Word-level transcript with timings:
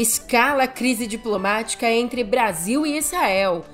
Escala 0.00 0.62
a 0.62 0.66
crise 0.66 1.06
diplomática 1.06 1.86
entre 1.86 2.24
Brasil 2.24 2.86
e 2.86 2.96
Israel. 2.96 3.66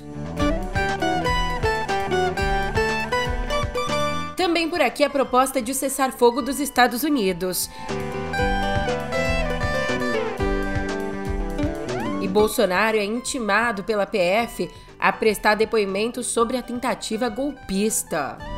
Também 4.36 4.68
por 4.68 4.80
aqui 4.80 5.04
a 5.04 5.08
proposta 5.08 5.62
de 5.62 5.72
cessar 5.72 6.10
fogo 6.10 6.42
dos 6.42 6.58
Estados 6.58 7.04
Unidos. 7.04 7.70
E 12.20 12.26
Bolsonaro 12.26 12.96
é 12.96 13.04
intimado 13.04 13.84
pela 13.84 14.04
PF 14.04 14.68
a 14.98 15.12
prestar 15.12 15.54
depoimento 15.54 16.24
sobre 16.24 16.56
a 16.56 16.62
tentativa 16.62 17.28
golpista. 17.28 18.55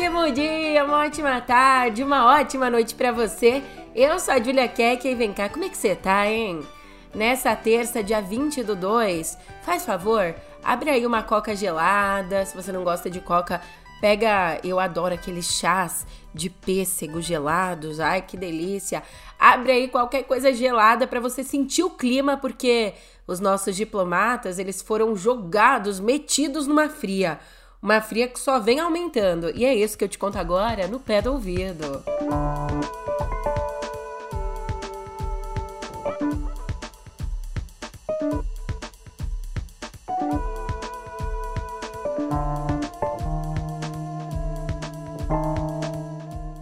Ótimo 0.00 0.32
dia, 0.32 0.82
uma 0.82 1.04
ótima 1.04 1.40
tarde, 1.42 2.02
uma 2.02 2.24
ótima 2.24 2.70
noite 2.70 2.94
para 2.94 3.12
você. 3.12 3.62
Eu 3.94 4.18
sou 4.18 4.32
a 4.32 4.42
Julia 4.42 4.66
Keck 4.66 5.06
e 5.06 5.14
vem 5.14 5.30
cá, 5.30 5.50
como 5.50 5.64
é 5.64 5.68
que 5.68 5.76
você 5.76 5.94
tá, 5.94 6.26
hein? 6.26 6.66
Nessa 7.14 7.54
terça, 7.54 8.02
dia 8.02 8.22
20 8.22 8.62
do 8.62 8.74
2, 8.74 9.36
faz 9.60 9.84
favor, 9.84 10.34
abre 10.64 10.88
aí 10.88 11.04
uma 11.04 11.22
coca 11.22 11.54
gelada. 11.54 12.46
Se 12.46 12.56
você 12.56 12.72
não 12.72 12.82
gosta 12.82 13.10
de 13.10 13.20
coca, 13.20 13.60
pega. 14.00 14.58
Eu 14.64 14.80
adoro 14.80 15.14
aqueles 15.14 15.44
chás 15.44 16.06
de 16.32 16.48
pêssego 16.48 17.20
gelados. 17.20 18.00
Ai, 18.00 18.22
que 18.22 18.38
delícia! 18.38 19.02
Abre 19.38 19.72
aí 19.72 19.88
qualquer 19.88 20.22
coisa 20.22 20.50
gelada 20.50 21.06
para 21.06 21.20
você 21.20 21.44
sentir 21.44 21.82
o 21.82 21.90
clima, 21.90 22.38
porque 22.38 22.94
os 23.26 23.38
nossos 23.38 23.76
diplomatas 23.76 24.58
eles 24.58 24.80
foram 24.80 25.14
jogados, 25.14 26.00
metidos 26.00 26.66
numa 26.66 26.88
fria. 26.88 27.38
Uma 27.82 28.02
fria 28.02 28.28
que 28.28 28.38
só 28.38 28.60
vem 28.60 28.78
aumentando. 28.78 29.50
E 29.54 29.64
é 29.64 29.74
isso 29.74 29.96
que 29.96 30.04
eu 30.04 30.08
te 30.08 30.18
conto 30.18 30.36
agora 30.36 30.86
no 30.86 31.00
pé 31.00 31.22
do 31.22 31.32
ouvido. 31.32 32.04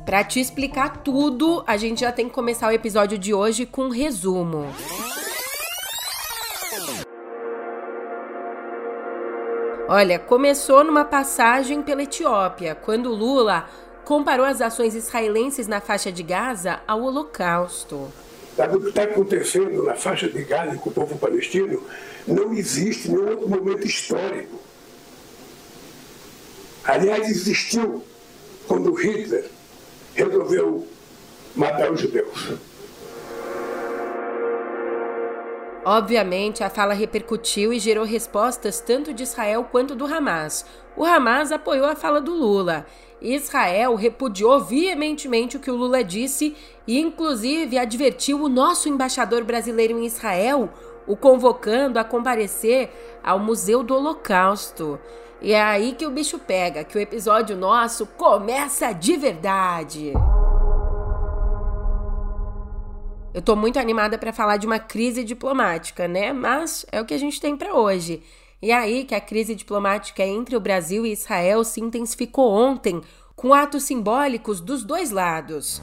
Para 0.05 0.25
te 0.25 0.41
explicar 0.41 1.03
tudo, 1.03 1.63
a 1.67 1.77
gente 1.77 2.01
já 2.01 2.11
tem 2.11 2.29
que 2.29 2.35
começar 2.35 2.69
o 2.69 2.73
episódio 2.73 3.19
de 3.19 3.35
hoje 3.35 3.67
com 3.67 3.85
um 3.87 3.91
resumo. 3.91 4.67
Olha, 9.91 10.19
começou 10.19 10.85
numa 10.85 11.03
passagem 11.03 11.83
pela 11.83 12.03
Etiópia, 12.03 12.75
quando 12.75 13.09
Lula 13.09 13.67
comparou 14.05 14.45
as 14.45 14.61
ações 14.61 14.95
israelenses 14.95 15.67
na 15.67 15.81
faixa 15.81 16.13
de 16.13 16.23
Gaza 16.23 16.81
ao 16.87 17.03
Holocausto. 17.03 18.13
O 18.59 18.81
que 18.81 18.89
está 18.91 19.05
acontecendo 19.05 19.83
na 19.85 19.95
faixa 19.95 20.29
de 20.29 20.45
Gaza 20.45 20.77
com 20.77 20.91
o 20.91 20.93
povo 20.93 21.17
palestino 21.17 21.83
não 22.27 22.53
existe 22.53 23.09
nenhum 23.09 23.31
outro 23.31 23.49
momento 23.49 23.87
histórico. 23.87 24.61
Aliás, 26.85 27.27
existiu 27.31 28.05
quando 28.67 28.93
Hitler 28.93 29.47
resolveu 30.15 30.87
matar 31.57 31.91
os 31.91 32.03
judeus. 32.03 32.51
Obviamente, 35.91 36.63
a 36.63 36.69
fala 36.69 36.93
repercutiu 36.93 37.73
e 37.73 37.79
gerou 37.79 38.05
respostas 38.05 38.79
tanto 38.79 39.15
de 39.15 39.23
Israel 39.23 39.65
quanto 39.73 39.95
do 39.95 40.05
Hamas. 40.05 40.67
O 40.95 41.03
Hamas 41.03 41.51
apoiou 41.51 41.87
a 41.87 41.97
fala 41.97 42.21
do 42.21 42.35
Lula. 42.35 42.85
Israel 43.23 43.95
repudiou 43.95 44.61
veementemente 44.61 45.57
o 45.57 45.61
que 45.61 45.71
o 45.71 45.75
Lula 45.75 46.05
disse 46.05 46.55
e, 46.87 47.01
inclusive, 47.01 47.79
advertiu 47.79 48.43
o 48.43 48.51
nosso 48.51 48.87
embaixador 48.87 49.45
brasileiro 49.45 49.99
em 49.99 50.05
Israel, 50.05 50.69
o 51.07 51.17
convocando 51.17 51.99
a 51.99 52.05
comparecer 52.05 52.91
ao 53.25 53.39
Museu 53.39 53.83
do 53.83 53.95
Holocausto. 53.95 55.01
E 55.41 55.55
é 55.55 55.63
aí 55.63 55.95
que 55.95 56.05
o 56.05 56.11
bicho 56.11 56.39
pega, 56.39 56.85
que 56.85 56.99
o 56.99 57.01
episódio 57.01 57.57
nosso 57.57 58.05
começa 58.05 58.93
de 58.93 59.17
verdade. 59.17 60.13
Eu 63.35 63.43
tô 63.43 63.55
muito 63.55 63.79
animada 63.79 64.17
para 64.17 64.33
falar 64.33 64.57
de 64.57 64.67
uma 64.67 64.79
crise 64.79 65.23
diplomática, 65.23 66.09
né? 66.09 66.33
Mas 66.33 66.87
é 66.91 67.01
o 67.01 67.05
que 67.05 67.13
a 67.13 67.19
gente 67.19 67.41
tem 67.41 67.57
para 67.57 67.75
hoje. 67.75 68.23
E 68.61 68.73
aí 68.73 69.05
que 69.05 69.15
a 69.15 69.21
crise 69.21 69.55
diplomática 69.55 70.25
entre 70.25 70.57
o 70.57 70.61
Brasil 70.61 71.05
e 71.05 71.13
Israel 71.13 71.63
se 71.63 71.81
intensificou 71.81 72.51
ontem, 72.51 73.03
com 73.37 73.53
atos 73.53 73.85
simbólicos 73.85 74.61
dos 74.61 74.83
dois 74.83 75.11
lados. 75.11 75.83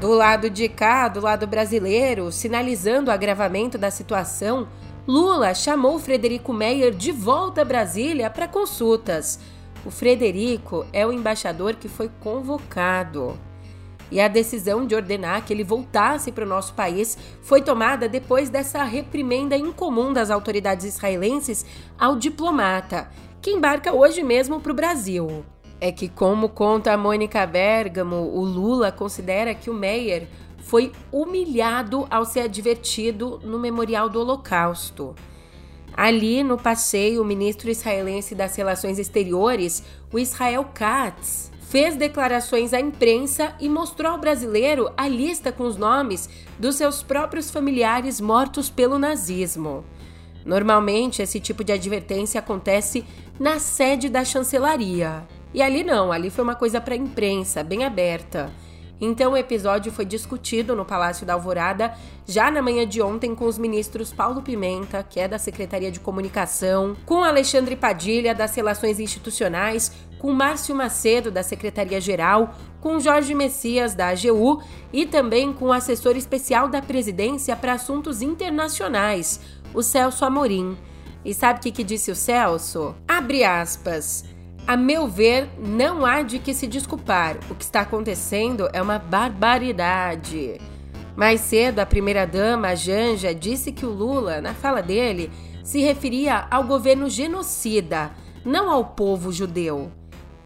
Do 0.00 0.12
lado 0.12 0.48
de 0.48 0.68
cá, 0.68 1.08
do 1.08 1.20
lado 1.20 1.46
brasileiro, 1.46 2.30
sinalizando 2.30 3.10
o 3.10 3.12
agravamento 3.12 3.76
da 3.76 3.90
situação, 3.90 4.68
Lula 5.06 5.54
chamou 5.54 5.98
Frederico 5.98 6.52
Meyer 6.52 6.92
de 6.94 7.10
volta 7.10 7.62
a 7.62 7.64
Brasília 7.64 8.28
para 8.30 8.46
consultas. 8.46 9.40
O 9.84 9.90
Frederico 9.90 10.86
é 10.92 11.04
o 11.06 11.12
embaixador 11.12 11.74
que 11.74 11.88
foi 11.88 12.10
convocado. 12.20 13.47
E 14.10 14.20
a 14.20 14.28
decisão 14.28 14.86
de 14.86 14.94
ordenar 14.94 15.44
que 15.44 15.52
ele 15.52 15.64
voltasse 15.64 16.32
para 16.32 16.44
o 16.44 16.48
nosso 16.48 16.72
país 16.74 17.18
foi 17.42 17.60
tomada 17.60 18.08
depois 18.08 18.48
dessa 18.48 18.82
reprimenda 18.84 19.56
incomum 19.56 20.12
das 20.12 20.30
autoridades 20.30 20.86
israelenses 20.86 21.64
ao 21.98 22.16
diplomata, 22.16 23.10
que 23.42 23.50
embarca 23.50 23.92
hoje 23.92 24.22
mesmo 24.22 24.60
para 24.60 24.72
o 24.72 24.74
Brasil. 24.74 25.44
É 25.80 25.92
que, 25.92 26.08
como 26.08 26.48
conta 26.48 26.92
a 26.92 26.98
Mônica 26.98 27.46
Bergamo, 27.46 28.16
o 28.16 28.44
Lula 28.44 28.90
considera 28.90 29.54
que 29.54 29.70
o 29.70 29.74
Meyer 29.74 30.26
foi 30.58 30.92
humilhado 31.12 32.06
ao 32.10 32.24
ser 32.24 32.40
advertido 32.40 33.40
no 33.44 33.58
Memorial 33.58 34.08
do 34.08 34.20
Holocausto. 34.20 35.14
Ali, 35.96 36.44
no 36.44 36.56
passeio, 36.56 37.22
o 37.22 37.24
ministro 37.24 37.70
israelense 37.70 38.34
das 38.34 38.54
Relações 38.54 38.98
Exteriores, 38.98 39.82
o 40.12 40.18
Israel 40.18 40.64
Katz, 40.74 41.50
fez 41.68 41.96
declarações 41.96 42.72
à 42.72 42.80
imprensa 42.80 43.54
e 43.60 43.68
mostrou 43.68 44.12
ao 44.12 44.18
brasileiro 44.18 44.90
a 44.96 45.06
lista 45.06 45.52
com 45.52 45.64
os 45.64 45.76
nomes 45.76 46.28
dos 46.58 46.76
seus 46.76 47.02
próprios 47.02 47.50
familiares 47.50 48.20
mortos 48.20 48.70
pelo 48.70 48.98
nazismo. 48.98 49.84
Normalmente, 50.46 51.20
esse 51.20 51.38
tipo 51.38 51.62
de 51.62 51.72
advertência 51.72 52.38
acontece 52.38 53.04
na 53.38 53.58
sede 53.58 54.08
da 54.08 54.24
chancelaria. 54.24 55.26
E 55.52 55.60
ali 55.60 55.84
não, 55.84 56.10
ali 56.10 56.30
foi 56.30 56.42
uma 56.42 56.54
coisa 56.54 56.80
para 56.80 56.94
a 56.94 56.98
imprensa, 56.98 57.62
bem 57.62 57.84
aberta. 57.84 58.50
Então 59.00 59.32
o 59.32 59.36
episódio 59.36 59.92
foi 59.92 60.04
discutido 60.04 60.74
no 60.74 60.84
Palácio 60.84 61.24
da 61.24 61.34
Alvorada 61.34 61.94
já 62.26 62.50
na 62.50 62.60
manhã 62.60 62.86
de 62.86 63.00
ontem 63.00 63.34
com 63.34 63.44
os 63.44 63.56
ministros 63.56 64.12
Paulo 64.12 64.42
Pimenta, 64.42 65.02
que 65.08 65.20
é 65.20 65.28
da 65.28 65.38
Secretaria 65.38 65.90
de 65.90 66.00
Comunicação, 66.00 66.96
com 67.06 67.22
Alexandre 67.22 67.76
Padilha, 67.76 68.34
das 68.34 68.54
Relações 68.56 68.98
Institucionais, 68.98 69.92
com 70.18 70.32
Márcio 70.32 70.74
Macedo, 70.74 71.30
da 71.30 71.42
Secretaria-Geral, 71.42 72.54
com 72.80 72.98
Jorge 72.98 73.34
Messias, 73.34 73.94
da 73.94 74.08
AGU, 74.08 74.62
e 74.92 75.06
também 75.06 75.52
com 75.52 75.66
o 75.66 75.72
assessor 75.72 76.16
especial 76.16 76.68
da 76.68 76.82
presidência 76.82 77.54
para 77.56 77.74
assuntos 77.74 78.22
internacionais, 78.22 79.40
o 79.74 79.82
Celso 79.82 80.24
Amorim. 80.24 80.76
E 81.24 81.34
sabe 81.34 81.58
o 81.58 81.62
que, 81.62 81.72
que 81.72 81.84
disse 81.84 82.10
o 82.10 82.16
Celso? 82.16 82.94
Abre 83.06 83.44
aspas. 83.44 84.24
A 84.66 84.76
meu 84.76 85.08
ver, 85.08 85.48
não 85.58 86.04
há 86.04 86.22
de 86.22 86.38
que 86.38 86.52
se 86.52 86.66
desculpar. 86.66 87.38
O 87.50 87.54
que 87.54 87.64
está 87.64 87.80
acontecendo 87.80 88.68
é 88.72 88.82
uma 88.82 88.98
barbaridade. 88.98 90.60
Mais 91.16 91.40
cedo, 91.40 91.80
a 91.80 91.86
primeira-dama, 91.86 92.76
Janja, 92.76 93.34
disse 93.34 93.72
que 93.72 93.84
o 93.84 93.90
Lula, 93.90 94.40
na 94.40 94.54
fala 94.54 94.80
dele, 94.80 95.32
se 95.64 95.80
referia 95.80 96.46
ao 96.50 96.64
governo 96.64 97.10
genocida, 97.10 98.10
não 98.44 98.70
ao 98.70 98.84
povo 98.84 99.32
judeu. 99.32 99.90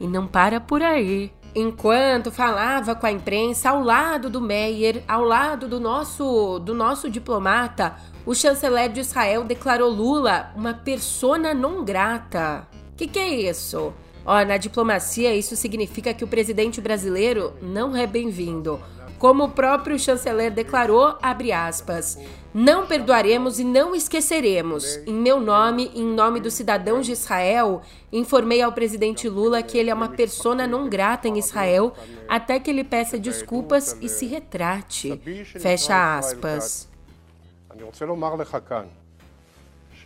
E 0.03 0.07
não 0.09 0.27
para 0.27 0.61
por 0.61 0.83
aí. 0.83 1.33
Enquanto 1.55 2.33
falava 2.33 2.97
com 2.97 3.07
a 3.07 3.13
imprensa 3.13 3.71
ao 3.71 3.85
lado 3.85 4.29
do 4.29 4.41
Meyer, 4.41 5.05
ao 5.07 5.23
lado 5.23 5.69
do 5.69 5.79
nosso 5.79 6.59
do 6.59 6.75
nosso 6.75 7.09
diplomata, 7.09 7.95
o 8.27 8.35
chanceler 8.35 8.91
de 8.91 9.01
Israel 9.01 9.45
declarou 9.45 9.89
Lula 9.89 10.51
uma 10.57 10.75
persona 10.75 11.55
não 11.55 11.85
grata. 11.85 12.67
Que 12.97 13.07
que 13.07 13.19
é 13.19 13.29
isso? 13.29 13.95
Ó, 14.25 14.45
na 14.45 14.57
diplomacia, 14.57 15.35
isso 15.35 15.55
significa 15.55 16.13
que 16.13 16.25
o 16.25 16.29
presidente 16.29 16.81
brasileiro 16.81 17.53
não 17.63 17.97
é 17.97 18.09
bem-vindo. 18.09 18.81
Como 19.22 19.46
o 19.46 19.50
próprio 19.50 19.98
chanceler 19.98 20.52
declarou, 20.52 21.18
abre 21.22 21.52
aspas, 21.52 22.20
não 22.54 22.86
perdoaremos 22.86 23.60
e 23.60 23.64
não 23.64 23.96
esqueceremos. 23.96 24.98
Em 25.08 25.14
meu 25.14 25.40
nome 25.40 25.92
e 25.94 26.02
em 26.02 26.06
nome 26.06 26.40
dos 26.40 26.54
cidadãos 26.54 27.06
de 27.06 27.14
Israel, 27.14 27.82
informei 28.12 28.62
ao 28.62 28.72
presidente 28.72 29.28
Lula 29.28 29.64
que 29.64 29.78
ele 29.78 29.90
é 29.90 29.94
uma 29.94 30.10
persona 30.10 30.68
não 30.68 30.88
grata 30.88 31.28
em 31.28 31.40
Israel 31.40 31.94
até 32.30 32.60
que 32.60 32.70
ele 32.70 32.84
peça 32.84 33.18
desculpas 33.18 33.98
e 34.02 34.08
se 34.08 34.28
retrate. 34.28 35.20
Fecha 35.60 36.18
aspas. 36.18 36.88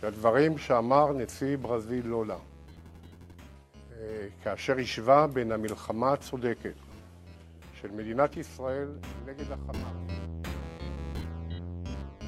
שהדברים 0.00 0.58
שאמר 0.58 1.12
נשיא 1.12 1.56
ברזיל 1.56 2.06
לולה, 2.06 2.36
כאשר 4.44 4.78
השווה 4.78 5.26
בין 5.26 5.52
המלחמה 5.52 6.12
הצודקת 6.12 6.72
של 7.80 7.88
מדינת 7.90 8.36
ישראל 8.36 8.88
נגד 9.26 9.52
החמאס. 9.52 10.22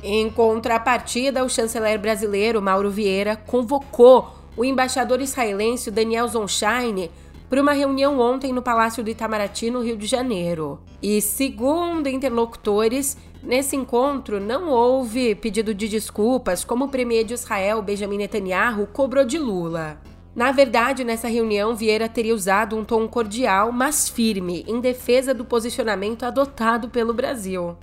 Em 0.07 0.31
contrapartida, 0.31 1.43
o 1.43 1.49
chanceler 1.49 1.99
brasileiro 1.99 2.61
Mauro 2.61 2.91
Vieira 2.91 3.37
convocou 3.37 4.29
o 4.55 4.63
embaixador 4.63 5.19
israelense 5.23 5.91
Daniel 5.91 6.29
Zonshine 6.29 7.11
para 7.49 7.63
uma 7.63 7.73
reunião 7.73 8.21
ontem 8.21 8.53
no 8.53 8.61
Palácio 8.61 9.03
do 9.03 9.09
Itamaraty, 9.09 9.71
no 9.71 9.83
Rio 9.83 9.97
de 9.97 10.07
Janeiro. 10.07 10.81
E, 11.03 11.23
segundo 11.23 12.07
interlocutores, 12.07 13.17
nesse 13.43 13.77
encontro 13.77 14.39
não 14.39 14.69
houve 14.69 15.35
pedido 15.35 15.73
de 15.75 15.89
desculpas, 15.89 16.65
como 16.65 16.85
o 16.85 16.89
premier 16.89 17.25
de 17.25 17.35
Israel, 17.35 17.81
Benjamin 17.81 18.19
Netanyahu, 18.19 18.87
cobrou 18.89 19.25
de 19.25 19.39
Lula. 19.39 19.99
Na 20.40 20.54
verdade, 20.54 21.04
nessa 21.04 21.28
reunião, 21.28 21.76
Vieira 21.76 22.08
teria 22.08 22.34
usado 22.34 22.78
um 22.78 22.86
tom 22.86 23.06
cordial, 23.10 23.74
mas 23.74 24.08
firme, 24.08 24.64
em 24.70 24.80
defesa 24.80 25.34
do 25.34 25.44
posicionamento 25.44 26.24
adotado 26.24 26.88
pelo 26.88 27.14
Brasil. 27.14 27.76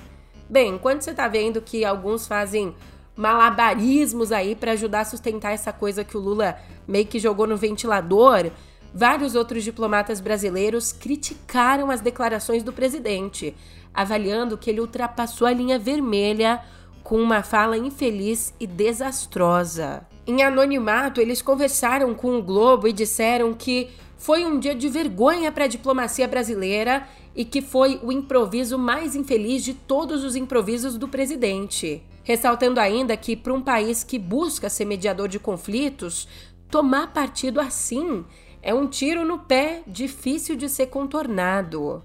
Bem, 0.48 0.72
enquanto 0.72 1.02
você 1.02 1.10
está 1.10 1.28
vendo 1.28 1.60
que 1.60 1.84
alguns 1.84 2.26
fazem 2.26 2.74
malabarismos 3.14 4.32
aí 4.32 4.54
para 4.54 4.72
ajudar 4.72 5.00
a 5.00 5.04
sustentar 5.04 5.52
essa 5.52 5.70
coisa 5.70 6.02
que 6.02 6.16
o 6.16 6.20
Lula 6.20 6.56
meio 6.88 7.04
que 7.04 7.18
jogou 7.18 7.46
no 7.46 7.58
ventilador, 7.58 8.50
vários 8.94 9.34
outros 9.34 9.62
diplomatas 9.62 10.18
brasileiros 10.18 10.92
criticaram 10.92 11.90
as 11.90 12.00
declarações 12.00 12.62
do 12.62 12.72
presidente, 12.72 13.54
avaliando 13.92 14.56
que 14.56 14.70
ele 14.70 14.80
ultrapassou 14.80 15.46
a 15.46 15.52
linha 15.52 15.78
vermelha 15.78 16.62
com 17.04 17.20
uma 17.20 17.42
fala 17.42 17.76
infeliz 17.76 18.54
e 18.58 18.66
desastrosa. 18.66 20.06
Em 20.26 20.42
anonimato, 20.42 21.20
eles 21.20 21.40
conversaram 21.40 22.12
com 22.12 22.36
o 22.36 22.42
Globo 22.42 22.88
e 22.88 22.92
disseram 22.92 23.54
que 23.54 23.90
foi 24.16 24.44
um 24.44 24.58
dia 24.58 24.74
de 24.74 24.88
vergonha 24.88 25.52
para 25.52 25.66
a 25.66 25.68
diplomacia 25.68 26.26
brasileira 26.26 27.06
e 27.34 27.44
que 27.44 27.62
foi 27.62 28.00
o 28.02 28.10
improviso 28.10 28.76
mais 28.76 29.14
infeliz 29.14 29.62
de 29.62 29.72
todos 29.72 30.24
os 30.24 30.34
improvisos 30.34 30.98
do 30.98 31.06
presidente. 31.06 32.02
Ressaltando 32.24 32.80
ainda 32.80 33.16
que, 33.16 33.36
para 33.36 33.54
um 33.54 33.62
país 33.62 34.02
que 34.02 34.18
busca 34.18 34.68
ser 34.68 34.84
mediador 34.84 35.28
de 35.28 35.38
conflitos, 35.38 36.26
tomar 36.68 37.12
partido 37.12 37.60
assim 37.60 38.24
é 38.60 38.74
um 38.74 38.88
tiro 38.88 39.24
no 39.24 39.38
pé 39.38 39.84
difícil 39.86 40.56
de 40.56 40.68
ser 40.68 40.86
contornado. 40.86 42.02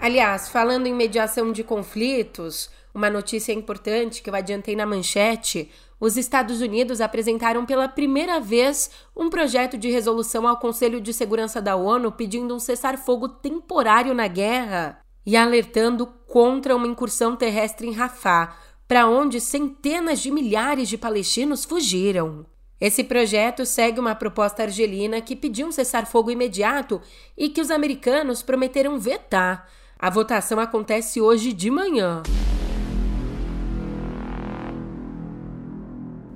Aliás, 0.00 0.48
falando 0.48 0.86
em 0.86 0.94
mediação 0.94 1.52
de 1.52 1.62
conflitos, 1.62 2.70
uma 2.98 3.08
notícia 3.08 3.52
importante 3.52 4.20
que 4.20 4.28
eu 4.28 4.34
adiantei 4.34 4.74
na 4.74 4.84
manchete: 4.84 5.70
os 6.00 6.16
Estados 6.16 6.60
Unidos 6.60 7.00
apresentaram 7.00 7.64
pela 7.64 7.88
primeira 7.88 8.40
vez 8.40 8.90
um 9.16 9.30
projeto 9.30 9.78
de 9.78 9.88
resolução 9.88 10.46
ao 10.46 10.58
Conselho 10.58 11.00
de 11.00 11.14
Segurança 11.14 11.62
da 11.62 11.76
ONU 11.76 12.10
pedindo 12.10 12.54
um 12.54 12.58
cessar-fogo 12.58 13.28
temporário 13.28 14.12
na 14.12 14.26
guerra 14.26 15.00
e 15.24 15.36
alertando 15.36 16.06
contra 16.26 16.74
uma 16.74 16.88
incursão 16.88 17.36
terrestre 17.36 17.86
em 17.86 17.92
Rafah, 17.92 18.56
para 18.88 19.06
onde 19.06 19.40
centenas 19.40 20.20
de 20.20 20.30
milhares 20.30 20.88
de 20.88 20.98
palestinos 20.98 21.64
fugiram. 21.64 22.46
Esse 22.80 23.04
projeto 23.04 23.64
segue 23.64 24.00
uma 24.00 24.14
proposta 24.14 24.62
argelina 24.62 25.20
que 25.20 25.36
pediu 25.36 25.68
um 25.68 25.72
cessar-fogo 25.72 26.30
imediato 26.30 27.00
e 27.36 27.48
que 27.48 27.60
os 27.60 27.70
americanos 27.70 28.42
prometeram 28.42 28.98
vetar. 28.98 29.68
A 29.98 30.10
votação 30.10 30.58
acontece 30.60 31.20
hoje 31.20 31.52
de 31.52 31.70
manhã. 31.70 32.22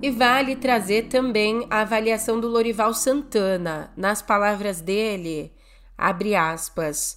E 0.03 0.11
vale 0.11 0.57
trazer 0.57 1.03
também 1.03 1.65
a 1.71 1.83
avaliação 1.83 2.41
do 2.41 2.49
Lorival 2.49 2.93
Santana. 2.93 3.93
Nas 3.97 4.21
palavras 4.21 4.81
dele, 4.81 5.53
abre 5.97 6.35
aspas. 6.35 7.17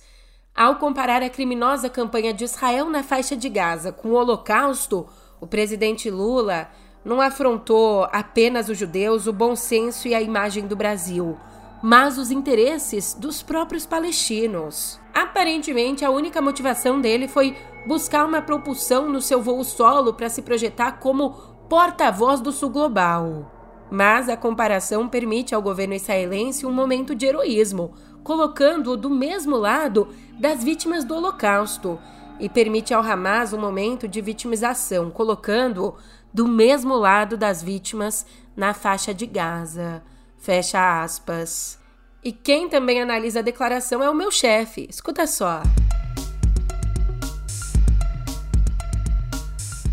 Ao 0.56 0.76
comparar 0.76 1.24
a 1.24 1.30
criminosa 1.30 1.90
campanha 1.90 2.32
de 2.32 2.44
Israel 2.44 2.88
na 2.88 3.02
faixa 3.02 3.36
de 3.36 3.50
Gaza 3.50 3.92
com 3.92 4.10
o 4.10 4.14
Holocausto, 4.14 5.10
o 5.42 5.48
presidente 5.48 6.12
Lula 6.12 6.70
não 7.04 7.20
afrontou 7.20 8.08
apenas 8.12 8.70
os 8.70 8.78
judeus, 8.78 9.26
o 9.26 9.34
bom 9.34 9.56
senso 9.56 10.08
e 10.08 10.14
a 10.14 10.22
imagem 10.22 10.68
do 10.68 10.76
Brasil, 10.76 11.40
mas 11.82 12.20
os 12.20 12.30
interesses 12.30 13.16
dos 13.16 13.42
próprios 13.42 13.88
palestinos. 13.88 15.02
Aparentemente, 15.12 16.06
a 16.06 16.12
única 16.12 16.40
motivação 16.40 17.02
dele 17.02 17.28
foi 17.28 17.58
buscar 17.88 18.26
uma 18.26 18.44
propulsão 18.44 19.10
no 19.10 19.22
seu 19.22 19.42
voo 19.42 19.64
solo 19.64 20.14
para 20.14 20.30
se 20.30 20.44
projetar 20.44 21.00
como 21.00 21.55
porta-voz 21.70 22.42
do 22.42 22.52
Sul 22.52 22.70
Global. 22.70 23.52
Mas 23.90 24.30
a 24.30 24.38
comparação 24.38 25.08
permite 25.08 25.54
ao 25.54 25.62
governo 25.62 25.94
israelense 25.94 26.66
um 26.66 26.72
momento 26.72 27.14
de 27.16 27.26
heroísmo, 27.26 27.94
colocando-o 28.24 28.98
do 28.98 29.10
mesmo 29.10 29.56
lado 29.56 30.08
das 30.40 30.64
vítimas 30.64 31.04
do 31.04 31.16
Holocausto, 31.16 32.00
e 32.40 32.50
permite 32.50 32.94
ao 32.94 33.02
Hamas 33.02 33.54
um 33.54 33.60
momento 33.60 34.08
de 34.08 34.22
vitimização, 34.22 35.10
colocando-o 35.10 35.96
do 36.34 36.48
mesmo 36.48 36.96
lado 36.96 37.38
das 37.38 37.64
vítimas 37.64 38.26
na 38.56 38.74
faixa 38.74 39.14
de 39.14 39.26
Gaza. 39.26 40.04
Fecha 40.38 41.02
aspas. 41.02 41.80
E 42.24 42.32
quem 42.32 42.68
também 42.68 43.02
analisa 43.02 43.40
a 43.40 43.44
declaração 43.44 44.04
é 44.04 44.10
o 44.10 44.16
meu 44.16 44.32
chefe. 44.32 44.88
Escuta 44.90 45.26
só. 45.28 45.62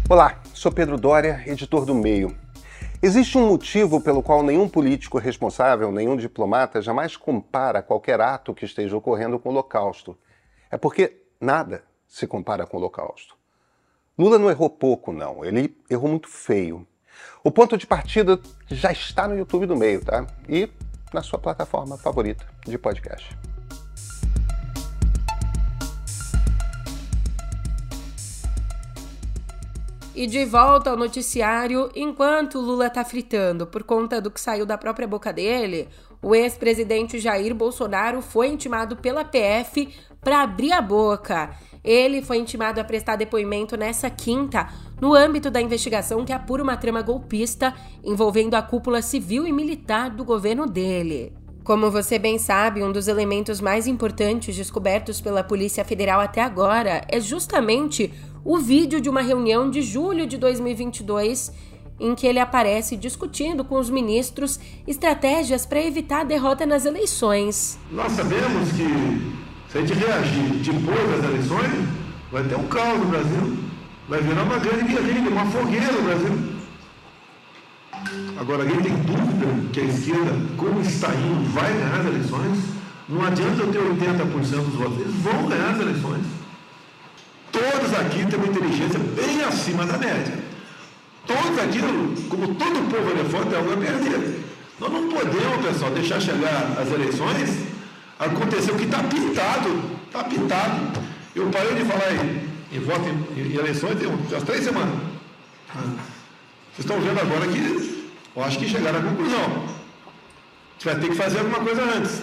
Olá, 0.08 0.41
Sou 0.62 0.70
Pedro 0.70 0.96
Dória, 0.96 1.42
editor 1.44 1.84
do 1.84 1.92
Meio. 1.92 2.38
Existe 3.02 3.36
um 3.36 3.48
motivo 3.48 4.00
pelo 4.00 4.22
qual 4.22 4.44
nenhum 4.44 4.68
político 4.68 5.18
responsável, 5.18 5.90
nenhum 5.90 6.16
diplomata 6.16 6.80
jamais 6.80 7.16
compara 7.16 7.82
qualquer 7.82 8.20
ato 8.20 8.54
que 8.54 8.64
esteja 8.64 8.96
ocorrendo 8.96 9.40
com 9.40 9.48
o 9.48 9.52
Holocausto. 9.52 10.16
É 10.70 10.78
porque 10.78 11.20
nada 11.40 11.82
se 12.06 12.28
compara 12.28 12.64
com 12.64 12.76
o 12.76 12.80
Holocausto. 12.80 13.34
Lula 14.16 14.38
não 14.38 14.48
errou 14.48 14.70
pouco, 14.70 15.12
não. 15.12 15.44
Ele 15.44 15.76
errou 15.90 16.08
muito 16.08 16.28
feio. 16.28 16.86
O 17.42 17.50
ponto 17.50 17.76
de 17.76 17.84
partida 17.84 18.38
já 18.68 18.92
está 18.92 19.26
no 19.26 19.36
YouTube 19.36 19.66
do 19.66 19.76
Meio, 19.76 20.04
tá? 20.04 20.24
E 20.48 20.70
na 21.12 21.22
sua 21.24 21.40
plataforma 21.40 21.98
favorita 21.98 22.46
de 22.64 22.78
podcast. 22.78 23.36
E 30.14 30.26
de 30.26 30.44
volta 30.44 30.90
ao 30.90 30.96
noticiário, 30.96 31.90
enquanto 31.96 32.60
Lula 32.60 32.90
tá 32.90 33.02
fritando 33.02 33.66
por 33.66 33.82
conta 33.82 34.20
do 34.20 34.30
que 34.30 34.38
saiu 34.38 34.66
da 34.66 34.76
própria 34.76 35.08
boca 35.08 35.32
dele, 35.32 35.88
o 36.20 36.34
ex-presidente 36.34 37.18
Jair 37.18 37.54
Bolsonaro 37.54 38.20
foi 38.20 38.48
intimado 38.48 38.94
pela 38.96 39.24
PF 39.24 39.88
para 40.20 40.42
abrir 40.42 40.70
a 40.72 40.82
boca. 40.82 41.56
Ele 41.82 42.20
foi 42.20 42.36
intimado 42.36 42.78
a 42.78 42.84
prestar 42.84 43.16
depoimento 43.16 43.74
nessa 43.74 44.10
quinta, 44.10 44.68
no 45.00 45.14
âmbito 45.14 45.50
da 45.50 45.62
investigação 45.62 46.26
que 46.26 46.32
apura 46.32 46.62
uma 46.62 46.76
trama 46.76 47.00
golpista 47.00 47.74
envolvendo 48.04 48.54
a 48.54 48.60
cúpula 48.60 49.00
civil 49.00 49.46
e 49.46 49.52
militar 49.52 50.10
do 50.10 50.26
governo 50.26 50.66
dele. 50.66 51.32
Como 51.64 51.92
você 51.92 52.18
bem 52.18 52.38
sabe, 52.38 52.82
um 52.82 52.90
dos 52.90 53.06
elementos 53.06 53.60
mais 53.60 53.86
importantes 53.86 54.56
descobertos 54.56 55.20
pela 55.20 55.44
Polícia 55.44 55.84
Federal 55.84 56.20
até 56.20 56.42
agora 56.42 57.02
é 57.08 57.20
justamente 57.20 58.12
o 58.44 58.58
vídeo 58.58 59.00
de 59.00 59.08
uma 59.08 59.22
reunião 59.22 59.70
de 59.70 59.80
julho 59.80 60.26
de 60.26 60.36
2022 60.36 61.52
em 62.00 62.16
que 62.16 62.26
ele 62.26 62.40
aparece 62.40 62.96
discutindo 62.96 63.64
com 63.64 63.78
os 63.78 63.88
ministros 63.88 64.58
estratégias 64.88 65.64
para 65.64 65.80
evitar 65.80 66.22
a 66.22 66.24
derrota 66.24 66.66
nas 66.66 66.84
eleições. 66.84 67.78
Nós 67.92 68.10
sabemos 68.10 68.72
que 68.72 69.32
se 69.70 69.78
a 69.78 69.80
gente 69.82 69.94
reagir 69.94 70.42
depois 70.64 71.10
das 71.12 71.24
eleições, 71.30 71.88
vai 72.32 72.42
ter 72.42 72.56
um 72.56 72.66
caos 72.66 72.98
no 72.98 73.04
Brasil. 73.04 73.56
Vai 74.08 74.20
virar 74.20 74.42
uma 74.42 74.58
grande 74.58 74.92
guerrilha, 74.92 75.30
uma 75.30 75.46
fogueira 75.46 75.92
no 75.92 76.02
Brasil. 76.02 76.51
Agora, 78.38 78.62
alguém 78.62 78.80
tem 78.80 78.94
dúvida 78.94 79.46
que 79.72 79.80
a 79.80 79.84
esquerda, 79.84 80.32
como 80.56 80.80
está 80.80 81.08
indo, 81.14 81.52
vai 81.52 81.72
ganhar 81.72 82.00
as 82.00 82.06
eleições? 82.06 82.58
Não 83.08 83.24
adianta 83.24 83.62
eu 83.62 83.72
ter 83.72 83.78
80% 83.78 84.64
dos 84.64 84.74
votos, 84.74 85.00
eles 85.00 85.14
vão 85.16 85.48
ganhar 85.48 85.70
as 85.70 85.80
eleições. 85.80 86.24
Todos 87.50 87.94
aqui 88.00 88.26
têm 88.26 88.38
uma 88.38 88.48
inteligência 88.48 88.98
bem 88.98 89.44
acima 89.44 89.84
da 89.84 89.98
média. 89.98 90.38
Todos 91.26 91.58
aqui, 91.58 91.80
como 92.28 92.54
todo 92.54 92.90
povo 92.90 93.10
ali 93.10 93.28
fora, 93.30 93.46
tem 93.46 93.58
algo 93.58 93.72
a 93.72 93.76
perder. 93.76 94.40
Nós 94.80 94.92
não 94.92 95.08
podemos, 95.08 95.66
pessoal, 95.66 95.90
deixar 95.92 96.20
chegar 96.20 96.76
as 96.80 96.90
eleições, 96.90 97.58
acontecer 98.18 98.72
o 98.72 98.76
que 98.76 98.84
está 98.84 99.02
pintado 99.04 100.02
Está 100.12 100.20
apitado. 100.20 101.00
Eu 101.34 101.48
parei 101.48 101.74
de 101.74 101.84
falar 101.86 102.12
em, 102.12 102.76
em 102.76 102.80
voto 102.80 103.08
em, 103.08 103.40
em 103.40 103.54
eleições 103.54 103.98
tem 103.98 104.06
umas 104.06 104.42
três 104.42 104.62
semanas. 104.62 104.94
Vocês 106.74 106.86
estão 106.86 107.00
vendo 107.00 107.20
agora 107.20 107.46
que 107.48 108.12
eu 108.34 108.42
acho 108.42 108.58
que 108.58 108.66
chegaram 108.66 108.98
à 108.98 109.02
conclusão. 109.02 109.68
Você 110.78 110.90
vai 110.90 111.00
ter 111.00 111.08
que 111.10 111.14
fazer 111.14 111.38
alguma 111.40 111.60
coisa 111.60 111.82
antes. 111.82 112.22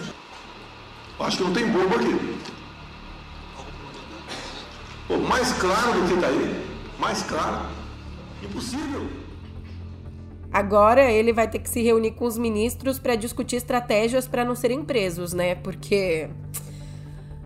Eu 1.18 1.24
acho 1.24 1.36
que 1.36 1.42
não 1.44 1.52
tem 1.52 1.68
bobo 1.68 1.94
aqui. 1.94 2.40
Pô, 5.06 5.18
mais 5.18 5.52
claro 5.52 5.92
do 5.92 6.08
que 6.08 6.14
está 6.14 6.26
aí, 6.26 6.66
mais 6.98 7.22
claro, 7.22 7.66
impossível. 8.42 9.08
Agora 10.52 11.10
ele 11.10 11.32
vai 11.32 11.48
ter 11.48 11.60
que 11.60 11.70
se 11.70 11.80
reunir 11.80 12.10
com 12.12 12.24
os 12.24 12.36
ministros 12.36 12.98
para 12.98 13.14
discutir 13.14 13.54
estratégias 13.54 14.26
para 14.26 14.44
não 14.44 14.56
serem 14.56 14.84
presos, 14.84 15.32
né? 15.32 15.54
Porque 15.54 16.28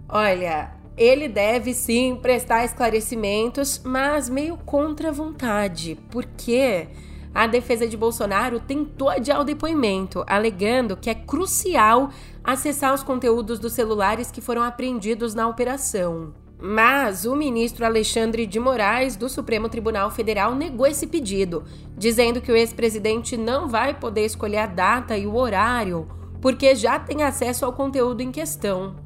olha, 0.08 0.73
ele 0.96 1.28
deve 1.28 1.74
sim 1.74 2.16
prestar 2.20 2.64
esclarecimentos, 2.64 3.80
mas 3.84 4.28
meio 4.28 4.56
contra 4.56 5.08
a 5.08 5.12
vontade, 5.12 5.98
porque 6.10 6.88
a 7.34 7.48
defesa 7.48 7.86
de 7.86 7.96
Bolsonaro 7.96 8.60
tentou 8.60 9.08
adiar 9.08 9.40
o 9.40 9.44
depoimento, 9.44 10.24
alegando 10.26 10.96
que 10.96 11.10
é 11.10 11.14
crucial 11.14 12.10
acessar 12.44 12.94
os 12.94 13.02
conteúdos 13.02 13.58
dos 13.58 13.72
celulares 13.72 14.30
que 14.30 14.40
foram 14.40 14.62
apreendidos 14.62 15.34
na 15.34 15.48
operação. 15.48 16.32
Mas 16.60 17.24
o 17.24 17.34
ministro 17.34 17.84
Alexandre 17.84 18.46
de 18.46 18.60
Moraes, 18.60 19.16
do 19.16 19.28
Supremo 19.28 19.68
Tribunal 19.68 20.10
Federal, 20.10 20.54
negou 20.54 20.86
esse 20.86 21.06
pedido, 21.06 21.64
dizendo 21.96 22.40
que 22.40 22.52
o 22.52 22.56
ex-presidente 22.56 23.36
não 23.36 23.68
vai 23.68 23.92
poder 23.94 24.24
escolher 24.24 24.58
a 24.58 24.66
data 24.66 25.18
e 25.18 25.26
o 25.26 25.34
horário, 25.34 26.06
porque 26.40 26.74
já 26.76 27.00
tem 27.00 27.24
acesso 27.24 27.64
ao 27.64 27.72
conteúdo 27.72 28.22
em 28.22 28.30
questão. 28.30 29.03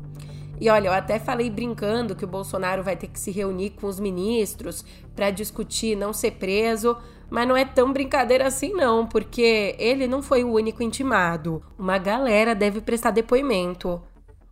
E 0.61 0.69
olha, 0.69 0.89
eu 0.89 0.93
até 0.93 1.19
falei 1.19 1.49
brincando 1.51 2.17
que 2.17 2.25
o 2.25 2.29
Bolsonaro 2.29 2.83
vai 2.83 2.97
ter 2.97 3.07
que 3.09 3.19
se 3.19 3.31
reunir 3.31 3.71
com 3.71 3.87
os 3.87 4.01
ministros 4.01 4.85
para 5.15 5.31
discutir 5.31 5.97
não 5.97 6.13
ser 6.13 6.33
preso, 6.33 6.97
mas 7.31 7.47
não 7.47 7.57
é 7.57 7.65
tão 7.65 7.93
brincadeira 7.93 8.47
assim 8.47 8.73
não, 8.73 9.07
porque 9.07 9.77
ele 9.79 10.07
não 10.07 10.23
foi 10.23 10.43
o 10.43 10.53
único 10.53 10.83
intimado. 10.83 11.63
Uma 11.79 11.99
galera 11.99 12.55
deve 12.55 12.81
prestar 12.81 13.11
depoimento. 13.11 14.03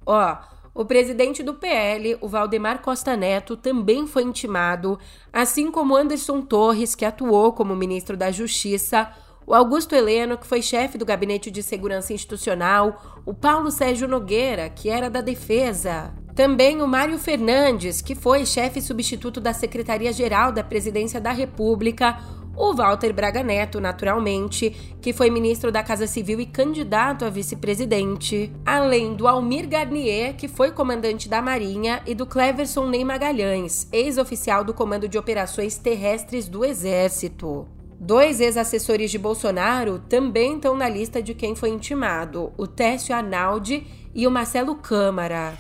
Ó, 0.05 0.37
o 0.75 0.85
presidente 0.85 1.43
do 1.43 1.55
PL, 1.55 2.19
o 2.21 2.29
Valdemar 2.29 2.83
Costa 2.83 3.17
Neto, 3.17 3.57
também 3.57 4.07
foi 4.07 4.23
intimado, 4.23 4.99
assim 5.33 5.71
como 5.71 5.97
Anderson 5.97 6.43
Torres, 6.43 6.95
que 6.95 7.05
atuou 7.05 7.53
como 7.53 7.75
ministro 7.75 8.15
da 8.15 8.31
Justiça, 8.31 9.11
o 9.47 9.55
Augusto 9.55 9.95
Heleno, 9.95 10.37
que 10.37 10.47
foi 10.47 10.61
chefe 10.61 10.99
do 10.99 11.07
Gabinete 11.07 11.53
de 11.53 11.63
Segurança 11.63 12.13
Institucional, 12.13 13.23
o 13.25 13.33
Paulo 13.33 13.71
Sérgio 13.71 14.09
Nogueira, 14.09 14.69
que 14.69 14.89
era 14.89 15.09
da 15.09 15.21
Defesa. 15.21 16.13
Também 16.35 16.83
o 16.83 16.89
Mário 16.89 17.19
Fernandes, 17.19 18.03
que 18.03 18.17
foi 18.17 18.45
chefe 18.45 18.81
substituto 18.83 19.41
da 19.41 19.55
Secretaria-Geral 19.55 20.51
da 20.51 20.65
Presidência 20.65 21.21
da 21.21 21.31
República, 21.31 22.19
o 22.57 22.75
Walter 22.75 23.13
Braga 23.13 23.43
Neto, 23.43 23.81
naturalmente, 23.81 24.97
que 25.01 25.13
foi 25.13 25.31
ministro 25.31 25.71
da 25.71 25.83
Casa 25.83 26.07
Civil 26.07 26.41
e 26.41 26.47
candidato 26.47 27.25
a 27.25 27.31
vice-presidente, 27.31 28.53
além 28.65 29.15
do 29.15 29.29
Almir 29.29 29.69
Garnier, 29.69 30.35
que 30.35 30.49
foi 30.49 30.73
comandante 30.73 31.29
da 31.29 31.41
Marinha, 31.41 32.03
e 32.07 32.15
do 32.15 32.27
Cleverson 32.27 32.89
Ney 32.89 33.05
Magalhães, 33.05 33.87
ex-oficial 33.93 34.65
do 34.65 34.75
Comando 34.75 35.09
de 35.09 35.19
Operações 35.19 35.79
Terrestres 35.79 36.49
do 36.49 36.65
Exército. 36.65 37.76
Dois 37.99 38.41
ex-assessores 38.41 39.11
de 39.11 39.19
Bolsonaro 39.19 39.99
também 39.99 40.57
estão 40.57 40.77
na 40.77 40.89
lista 40.89 41.23
de 41.23 41.33
quem 41.33 41.55
foi 41.55 41.71
intimado: 41.71 42.53
o 42.57 42.67
Técio 42.67 43.15
Arnaldi 43.15 43.87
e 44.15 44.27
o 44.27 44.31
Marcelo 44.31 44.75
Câmara. 44.75 45.55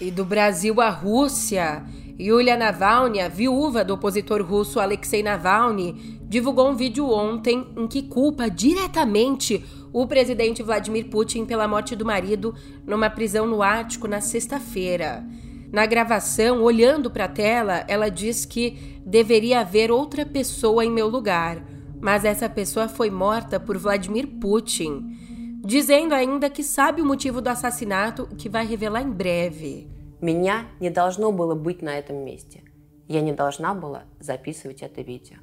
E 0.00 0.10
do 0.10 0.24
Brasil 0.24 0.80
à 0.80 0.90
Rússia. 0.90 1.84
Yulia 2.20 2.56
Navalny, 2.56 3.20
a 3.20 3.28
viúva 3.28 3.84
do 3.84 3.94
opositor 3.94 4.40
russo 4.40 4.78
Alexei 4.78 5.20
Navalny, 5.20 6.20
divulgou 6.22 6.68
um 6.68 6.76
vídeo 6.76 7.10
ontem 7.10 7.66
em 7.76 7.88
que 7.88 8.02
culpa 8.02 8.48
diretamente 8.48 9.64
o 9.92 10.06
presidente 10.06 10.62
Vladimir 10.62 11.08
Putin 11.08 11.44
pela 11.44 11.66
morte 11.66 11.96
do 11.96 12.04
marido 12.04 12.54
numa 12.86 13.10
prisão 13.10 13.46
no 13.46 13.62
Ártico 13.62 14.06
na 14.06 14.20
sexta-feira. 14.20 15.24
Na 15.73 15.85
gravação, 15.85 16.63
olhando 16.63 17.11
para 17.11 17.25
a 17.25 17.29
tela, 17.29 17.85
ela 17.87 18.09
diz 18.09 18.45
que 18.45 18.99
deveria 19.05 19.59
haver 19.59 19.91
outra 19.91 20.25
pessoa 20.25 20.83
em 20.83 20.91
meu 20.91 21.07
lugar, 21.07 21.63
mas 22.01 22.25
essa 22.25 22.49
pessoa 22.49 22.87
foi 22.87 23.11
morta 23.11 23.59
por 23.59 23.77
Vladimir 23.77 24.27
Putin, 24.39 25.61
dizendo 25.63 26.15
ainda 26.15 26.49
que 26.49 26.63
sabe 26.63 27.01
o 27.01 27.05
motivo 27.05 27.41
do 27.41 27.49
assassinato 27.49 28.27
que 28.37 28.49
vai 28.49 28.65
revelar 28.65 29.03
em 29.03 29.11
breve. 29.11 29.87
Меня 30.21 30.67
не 30.79 30.89
должно 30.89 31.31
было 31.31 31.55
быть 31.55 31.81
на 31.81 31.97
этом 31.97 32.25
месте. 32.25 32.63
Я 33.07 33.21
не 33.21 33.31
должна 33.31 33.73
была 33.73 34.03
записывать 34.19 34.81
это 34.81 35.01
видео. 35.01 35.37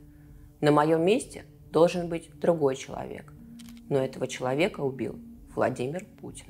На 0.60 0.70
моем 0.70 1.04
месте 1.04 1.44
должен 1.70 2.08
быть 2.08 2.30
другой 2.38 2.76
человек. 2.76 3.32
Но 3.88 3.98
этого 3.98 4.26
человека 4.26 4.80
убил 4.80 5.18
Владимир 5.54 6.04
Путин. 6.20 6.46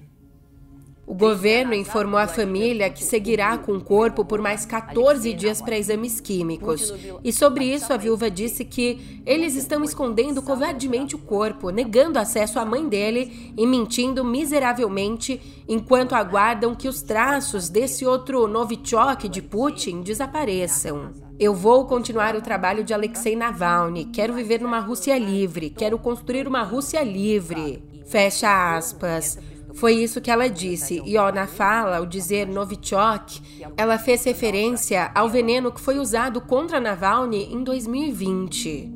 O 1.12 1.14
governo 1.14 1.74
informou 1.74 2.18
a 2.18 2.26
família 2.26 2.90
que 2.90 3.04
seguirá 3.04 3.58
com 3.58 3.74
o 3.74 3.84
corpo 3.84 4.24
por 4.24 4.40
mais 4.40 4.66
14 4.66 5.34
dias 5.34 5.62
para 5.62 5.78
exames 5.78 6.22
químicos. 6.22 6.94
E 7.22 7.34
sobre 7.34 7.66
isso, 7.66 7.92
a 7.92 7.98
viúva 7.98 8.32
disse 8.32 8.64
que 8.64 9.22
eles 9.26 9.58
estão 9.58 9.84
escondendo 9.84 10.42
covardemente 10.42 11.14
o 11.14 11.20
corpo, 11.20 11.70
negando 11.70 12.18
acesso 12.18 12.60
à 12.60 12.64
mãe 12.64 12.88
dele 12.88 13.54
e 13.58 13.68
mentindo 13.68 14.24
miseravelmente 14.24 15.64
enquanto 15.68 16.16
aguardam 16.16 16.74
que 16.74 16.88
os 16.88 17.02
traços 17.02 17.68
desse 17.68 18.06
outro 18.06 18.48
Novichok 18.48 19.28
de 19.28 19.42
Putin 19.42 20.04
desapareçam. 20.04 21.12
Eu 21.38 21.54
vou 21.54 21.88
continuar 21.88 22.38
o 22.38 22.42
trabalho 22.42 22.86
de 22.86 22.94
Alexei 22.94 23.36
Navalny. 23.36 24.06
Quero 24.06 24.32
viver 24.32 24.62
numa 24.62 24.80
Rússia 24.80 25.18
livre. 25.18 25.72
Quero 25.72 26.00
construir 26.00 26.48
uma 26.48 26.64
Rússia 26.64 27.04
livre. 27.04 27.84
Fecha 28.06 28.78
aspas. 28.78 29.38
Foi 29.74 29.94
isso 29.94 30.22
que 30.22 30.30
ela 30.30 30.50
disse. 30.50 31.02
E 31.06 31.18
ó, 31.18 31.32
na 31.32 31.48
fala, 31.48 31.98
ao 31.98 32.06
dizer 32.06 32.48
Novichok, 32.48 33.42
ela 33.78 33.98
fez 33.98 34.24
referência 34.24 35.12
ao 35.16 35.30
veneno 35.30 35.72
que 35.72 35.82
foi 35.82 36.00
usado 36.00 36.42
contra 36.42 36.80
Navalny 36.80 37.54
em 37.54 37.64
2020. 37.64 38.92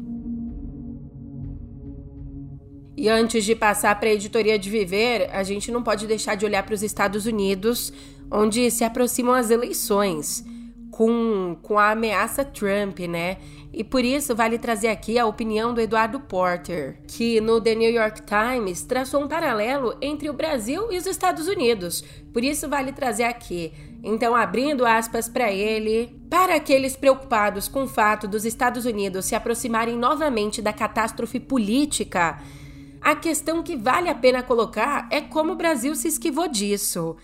E 2.98 3.10
antes 3.10 3.44
de 3.44 3.56
passar 3.56 4.00
para 4.00 4.10
a 4.10 4.14
editoria 4.14 4.58
de 4.58 4.70
Viver, 4.70 5.30
a 5.34 5.44
gente 5.44 5.72
não 5.72 5.84
pode 5.84 6.08
deixar 6.08 6.36
de 6.36 6.46
olhar 6.46 6.64
para 6.64 6.76
os 6.76 6.82
Estados 6.82 7.26
Unidos, 7.26 7.92
onde 8.32 8.72
se 8.72 8.84
aproximam 8.84 9.36
as 9.36 9.50
eleições 9.50 10.44
com, 10.96 11.58
com 11.62 11.78
a 11.78 11.92
ameaça 11.92 12.46
Trump, 12.46 13.00
né? 13.00 13.36
E 13.74 13.84
por 13.84 14.06
isso 14.06 14.34
vale 14.34 14.58
trazer 14.58 14.88
aqui 14.88 15.20
a 15.20 15.26
opinião 15.26 15.74
do 15.74 15.82
Eduardo 15.82 16.22
Porter, 16.22 17.00
que 17.06 17.42
no 17.42 17.60
The 17.60 17.76
New 17.76 17.92
York 17.92 18.22
Times 18.22 18.84
traçou 18.84 19.22
um 19.22 19.28
paralelo 19.28 19.98
entre 20.02 20.30
o 20.30 20.34
Brasil 20.34 20.94
e 20.94 20.98
os 20.98 21.06
Estados 21.06 21.50
Unidos. 21.50 22.02
Por 22.32 22.46
isso 22.46 22.70
vale 22.70 22.94
trazer 22.94 23.26
aqui. 23.26 23.74
Então, 24.02 24.34
abrindo 24.34 24.86
aspas 24.86 25.28
para 25.28 25.52
ele, 25.52 26.18
para 26.30 26.56
aqueles 26.56 26.96
preocupados 26.96 27.68
com 27.68 27.84
o 27.84 27.90
fato 27.90 28.26
dos 28.26 28.46
Estados 28.46 28.86
Unidos 28.86 29.26
se 29.26 29.36
aproximarem 29.36 29.98
novamente 29.98 30.62
da 30.62 30.72
catástrofe 30.72 31.42
política, 31.42 32.40
a 33.02 33.18
questão 33.18 33.62
que 33.62 33.76
vale 33.76 34.08
a 34.08 34.16
pena 34.16 34.42
colocar 34.42 35.10
é 35.12 35.20
como 35.20 35.52
o 35.52 35.58
Brasil 35.58 35.94
se 35.94 36.08
esquivou 36.08 36.48
disso. 36.48 37.18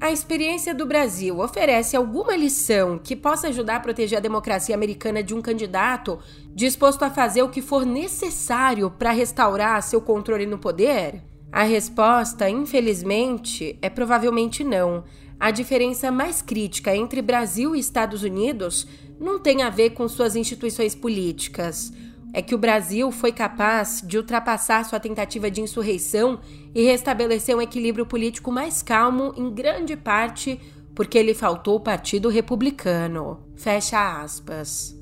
A 0.00 0.12
experiência 0.12 0.72
do 0.72 0.86
Brasil 0.86 1.40
oferece 1.40 1.96
alguma 1.96 2.36
lição 2.36 3.00
que 3.02 3.16
possa 3.16 3.48
ajudar 3.48 3.76
a 3.76 3.80
proteger 3.80 4.18
a 4.18 4.20
democracia 4.20 4.72
americana 4.72 5.24
de 5.24 5.34
um 5.34 5.42
candidato 5.42 6.20
disposto 6.54 7.02
a 7.02 7.10
fazer 7.10 7.42
o 7.42 7.48
que 7.48 7.60
for 7.60 7.84
necessário 7.84 8.92
para 8.92 9.10
restaurar 9.10 9.82
seu 9.82 10.00
controle 10.00 10.46
no 10.46 10.56
poder? 10.56 11.24
A 11.50 11.64
resposta, 11.64 12.48
infelizmente, 12.48 13.76
é 13.82 13.90
provavelmente 13.90 14.62
não. 14.62 15.02
A 15.40 15.50
diferença 15.50 16.12
mais 16.12 16.40
crítica 16.40 16.94
entre 16.94 17.20
Brasil 17.20 17.74
e 17.74 17.80
Estados 17.80 18.22
Unidos 18.22 18.86
não 19.18 19.40
tem 19.40 19.62
a 19.62 19.70
ver 19.70 19.90
com 19.90 20.06
suas 20.06 20.36
instituições 20.36 20.94
políticas 20.94 21.92
é 22.38 22.42
que 22.42 22.54
o 22.54 22.58
Brasil 22.58 23.10
foi 23.10 23.32
capaz 23.32 24.00
de 24.00 24.16
ultrapassar 24.16 24.84
sua 24.84 25.00
tentativa 25.00 25.50
de 25.50 25.60
insurreição 25.60 26.38
e 26.72 26.84
restabelecer 26.84 27.56
um 27.56 27.60
equilíbrio 27.60 28.06
político 28.06 28.52
mais 28.52 28.80
calmo, 28.80 29.34
em 29.36 29.50
grande 29.50 29.96
parte 29.96 30.60
porque 30.94 31.20
lhe 31.20 31.34
faltou 31.34 31.74
o 31.74 31.80
Partido 31.80 32.28
Republicano. 32.28 33.40
Fecha 33.56 34.22
aspas. 34.22 34.96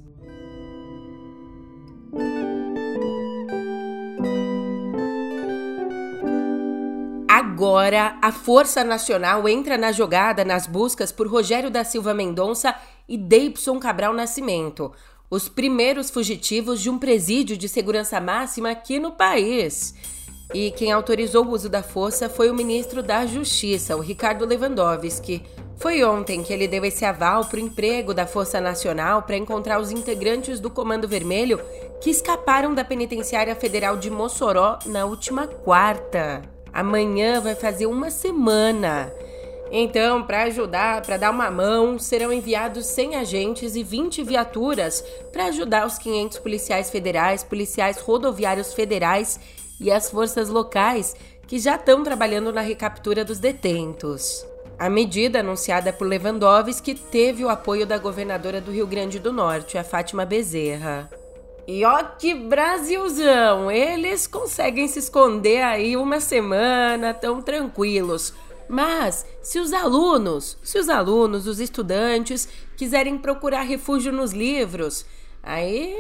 Agora, 7.29 8.17
a 8.23 8.33
Força 8.33 8.83
Nacional 8.83 9.47
entra 9.47 9.77
na 9.77 9.93
jogada 9.93 10.43
nas 10.43 10.67
buscas 10.67 11.13
por 11.13 11.27
Rogério 11.27 11.71
da 11.71 11.85
Silva 11.85 12.15
Mendonça 12.15 12.75
e 13.07 13.19
Deipson 13.19 13.79
Cabral 13.79 14.15
Nascimento, 14.15 14.91
os 15.31 15.49
primeiros 15.49 16.11
fugitivos 16.11 16.81
de 16.81 16.89
um 16.89 16.99
presídio 16.99 17.57
de 17.57 17.69
segurança 17.69 18.21
máxima 18.21 18.71
aqui 18.71 18.99
no 18.99 19.13
país. 19.13 19.95
E 20.55 20.71
quem 20.71 20.93
autorizou 20.93 21.45
o 21.45 21.51
uso 21.51 21.69
da 21.69 21.83
força 21.83 22.29
foi 22.29 22.51
o 22.51 22.55
ministro 22.55 23.03
da 23.03 23.27
Justiça, 23.27 23.97
o 23.97 24.01
Ricardo 24.01 24.45
Lewandowski, 24.45 25.43
Foi 25.79 26.03
ontem 26.03 26.43
que 26.43 26.53
ele 26.53 26.67
deu 26.67 26.85
esse 26.87 27.05
aval 27.05 27.45
para 27.45 27.59
o 27.59 27.63
emprego 27.63 28.15
da 28.15 28.27
Força 28.27 28.61
Nacional 28.61 29.23
para 29.23 29.37
encontrar 29.37 29.79
os 29.79 29.91
integrantes 29.91 30.59
do 30.59 30.71
Comando 30.71 31.07
Vermelho 31.07 31.61
que 32.01 32.09
escaparam 32.09 32.75
da 32.75 32.83
Penitenciária 32.83 33.55
Federal 33.55 33.97
de 33.97 34.11
Mossoró 34.11 34.79
na 34.87 35.05
última 35.05 35.47
quarta. 35.47 36.43
Amanhã 36.73 37.41
vai 37.43 37.55
fazer 37.55 37.87
uma 37.87 38.11
semana. 38.11 39.13
Então, 39.71 40.23
para 40.23 40.45
ajudar, 40.45 41.03
para 41.03 41.17
dar 41.17 41.31
uma 41.31 41.51
mão, 41.51 41.99
serão 41.99 42.33
enviados 42.33 42.87
100 42.87 43.17
agentes 43.17 43.75
e 43.75 43.83
20 43.83 44.23
viaturas 44.23 45.05
para 45.33 45.47
ajudar 45.47 45.87
os 45.87 45.99
500 45.99 46.39
policiais 46.39 46.91
federais, 46.91 47.43
policiais 47.43 47.99
rodoviários 47.99 48.73
federais 48.73 49.41
e 49.81 49.91
as 49.91 50.09
forças 50.11 50.49
locais 50.49 51.15
que 51.47 51.59
já 51.59 51.77
estão 51.77 52.03
trabalhando 52.03 52.53
na 52.53 52.61
recaptura 52.61 53.25
dos 53.25 53.39
detentos. 53.39 54.47
A 54.79 54.91
medida 54.91 55.41
anunciada 55.41 55.93
por 55.93 56.07
Lewandowski 56.07 56.95
teve 56.95 57.45
o 57.45 57.49
apoio 57.49 57.87
da 57.87 57.97
governadora 57.97 58.61
do 58.61 58.71
Rio 58.71 58.87
Grande 58.87 59.19
do 59.19 59.33
Norte, 59.33 59.79
a 59.79 59.85
Fátima 59.85 60.27
Bezerra. 60.27 61.11
E 61.67 61.85
ó 61.85 62.03
que 62.03 62.35
Brasilzão! 62.35 63.71
Eles 63.71 64.27
conseguem 64.27 64.87
se 64.87 64.99
esconder 64.99 65.63
aí 65.63 65.97
uma 65.97 66.21
semana 66.21 67.15
tão 67.15 67.41
tranquilos. 67.41 68.35
Mas 68.69 69.25
se 69.43 69.59
os 69.59 69.73
alunos, 69.73 70.59
se 70.63 70.79
os 70.79 70.89
alunos, 70.89 71.47
os 71.47 71.61
estudantes 71.61 72.49
quiserem 72.77 73.17
procurar 73.19 73.63
refúgio 73.63 74.13
nos 74.13 74.33
livros, 74.33 75.07
aí 75.43 75.97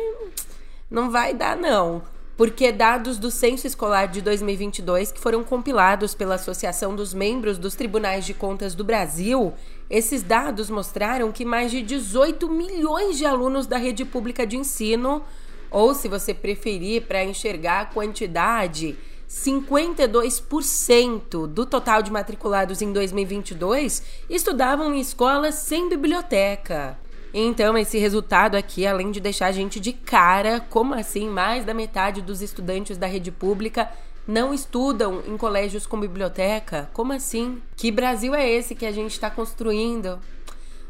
não 0.90 1.10
vai 1.10 1.32
dar 1.32 1.56
não. 1.56 2.02
Porque 2.36 2.70
dados 2.70 3.18
do 3.18 3.30
censo 3.30 3.66
escolar 3.66 4.06
de 4.06 4.20
2022 4.20 5.10
que 5.10 5.20
foram 5.20 5.42
compilados 5.42 6.14
pela 6.14 6.34
Associação 6.34 6.94
dos 6.94 7.14
Membros 7.14 7.56
dos 7.56 7.74
Tribunais 7.74 8.26
de 8.26 8.34
Contas 8.34 8.74
do 8.74 8.84
Brasil, 8.84 9.54
esses 9.88 10.22
dados 10.22 10.68
mostraram 10.68 11.32
que 11.32 11.46
mais 11.46 11.70
de 11.70 11.80
18 11.80 12.46
milhões 12.50 13.16
de 13.16 13.24
alunos 13.24 13.66
da 13.66 13.78
rede 13.78 14.04
pública 14.04 14.46
de 14.46 14.58
ensino, 14.58 15.22
ou 15.70 15.94
se 15.94 16.08
você 16.08 16.34
preferir 16.34 17.06
para 17.06 17.24
enxergar 17.24 17.80
a 17.80 17.86
quantidade, 17.86 18.98
52% 19.36 21.46
do 21.46 21.66
total 21.66 22.02
de 22.02 22.10
matriculados 22.10 22.80
em 22.80 22.90
2022 22.90 24.02
estudavam 24.30 24.94
em 24.94 25.00
escolas 25.00 25.56
sem 25.56 25.86
biblioteca. 25.88 26.98
Então, 27.34 27.76
esse 27.76 27.98
resultado 27.98 28.56
aqui, 28.56 28.86
além 28.86 29.10
de 29.10 29.20
deixar 29.20 29.48
a 29.48 29.52
gente 29.52 29.78
de 29.78 29.92
cara, 29.92 30.64
como 30.70 30.94
assim 30.94 31.28
mais 31.28 31.66
da 31.66 31.74
metade 31.74 32.22
dos 32.22 32.40
estudantes 32.40 32.96
da 32.96 33.06
rede 33.06 33.30
pública 33.30 33.90
não 34.26 34.54
estudam 34.54 35.22
em 35.26 35.36
colégios 35.36 35.86
com 35.86 36.00
biblioteca? 36.00 36.88
Como 36.94 37.12
assim? 37.12 37.60
Que 37.76 37.92
Brasil 37.92 38.34
é 38.34 38.50
esse 38.50 38.74
que 38.74 38.86
a 38.86 38.92
gente 38.92 39.12
está 39.12 39.30
construindo? 39.30 40.18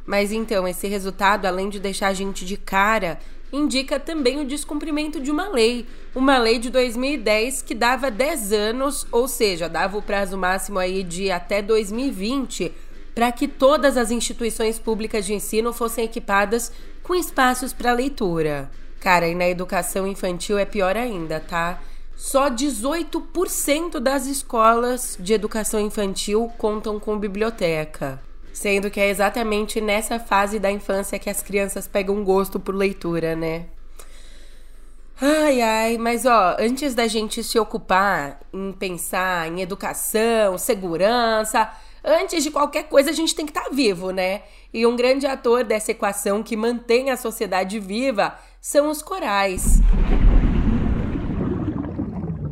Mas 0.06 0.30
então, 0.30 0.68
esse 0.68 0.86
resultado, 0.86 1.46
além 1.46 1.68
de 1.68 1.80
deixar 1.80 2.08
a 2.08 2.14
gente 2.14 2.44
de 2.44 2.56
cara, 2.56 3.18
indica 3.52 3.98
também 3.98 4.40
o 4.40 4.46
descumprimento 4.46 5.20
de 5.20 5.30
uma 5.30 5.48
lei, 5.48 5.86
uma 6.14 6.38
lei 6.38 6.58
de 6.58 6.70
2010 6.70 7.62
que 7.62 7.74
dava 7.74 8.10
10 8.10 8.52
anos, 8.52 9.06
ou 9.10 9.28
seja, 9.28 9.68
dava 9.68 9.96
o 9.96 10.02
prazo 10.02 10.36
máximo 10.36 10.78
aí 10.78 11.02
de 11.02 11.30
até 11.30 11.62
2020 11.62 12.72
para 13.16 13.32
que 13.32 13.48
todas 13.48 13.96
as 13.96 14.10
instituições 14.10 14.78
públicas 14.78 15.24
de 15.24 15.32
ensino 15.32 15.72
fossem 15.72 16.04
equipadas 16.04 16.70
com 17.02 17.14
espaços 17.14 17.72
para 17.72 17.94
leitura. 17.94 18.70
Cara, 19.00 19.26
e 19.26 19.34
na 19.34 19.48
educação 19.48 20.06
infantil 20.06 20.58
é 20.58 20.66
pior 20.66 20.98
ainda, 20.98 21.40
tá? 21.40 21.80
Só 22.14 22.50
18% 22.50 24.00
das 24.00 24.26
escolas 24.26 25.16
de 25.18 25.32
educação 25.32 25.80
infantil 25.80 26.52
contam 26.58 27.00
com 27.00 27.18
biblioteca. 27.18 28.25
Sendo 28.56 28.90
que 28.90 28.98
é 28.98 29.10
exatamente 29.10 29.82
nessa 29.82 30.18
fase 30.18 30.58
da 30.58 30.70
infância 30.70 31.18
que 31.18 31.28
as 31.28 31.42
crianças 31.42 31.86
pegam 31.86 32.25
gosto 32.25 32.58
por 32.58 32.75
leitura, 32.75 33.36
né? 33.36 33.66
Ai, 35.20 35.60
ai, 35.60 35.98
mas 35.98 36.25
ó, 36.25 36.56
antes 36.58 36.94
da 36.94 37.06
gente 37.06 37.44
se 37.44 37.58
ocupar 37.58 38.40
em 38.50 38.72
pensar 38.72 39.46
em 39.46 39.60
educação, 39.60 40.56
segurança, 40.56 41.71
antes 42.02 42.42
de 42.42 42.50
qualquer 42.50 42.84
coisa, 42.84 43.10
a 43.10 43.12
gente 43.12 43.34
tem 43.34 43.45
que 43.45 43.50
estar 43.50 43.64
tá 43.64 43.71
vivo, 43.71 44.10
né? 44.10 44.40
E 44.73 44.86
um 44.86 44.97
grande 44.97 45.26
ator 45.26 45.62
dessa 45.62 45.90
equação 45.90 46.42
que 46.42 46.56
mantém 46.56 47.10
a 47.10 47.16
sociedade 47.19 47.78
viva 47.78 48.38
são 48.58 48.88
os 48.88 49.02
corais. 49.02 49.82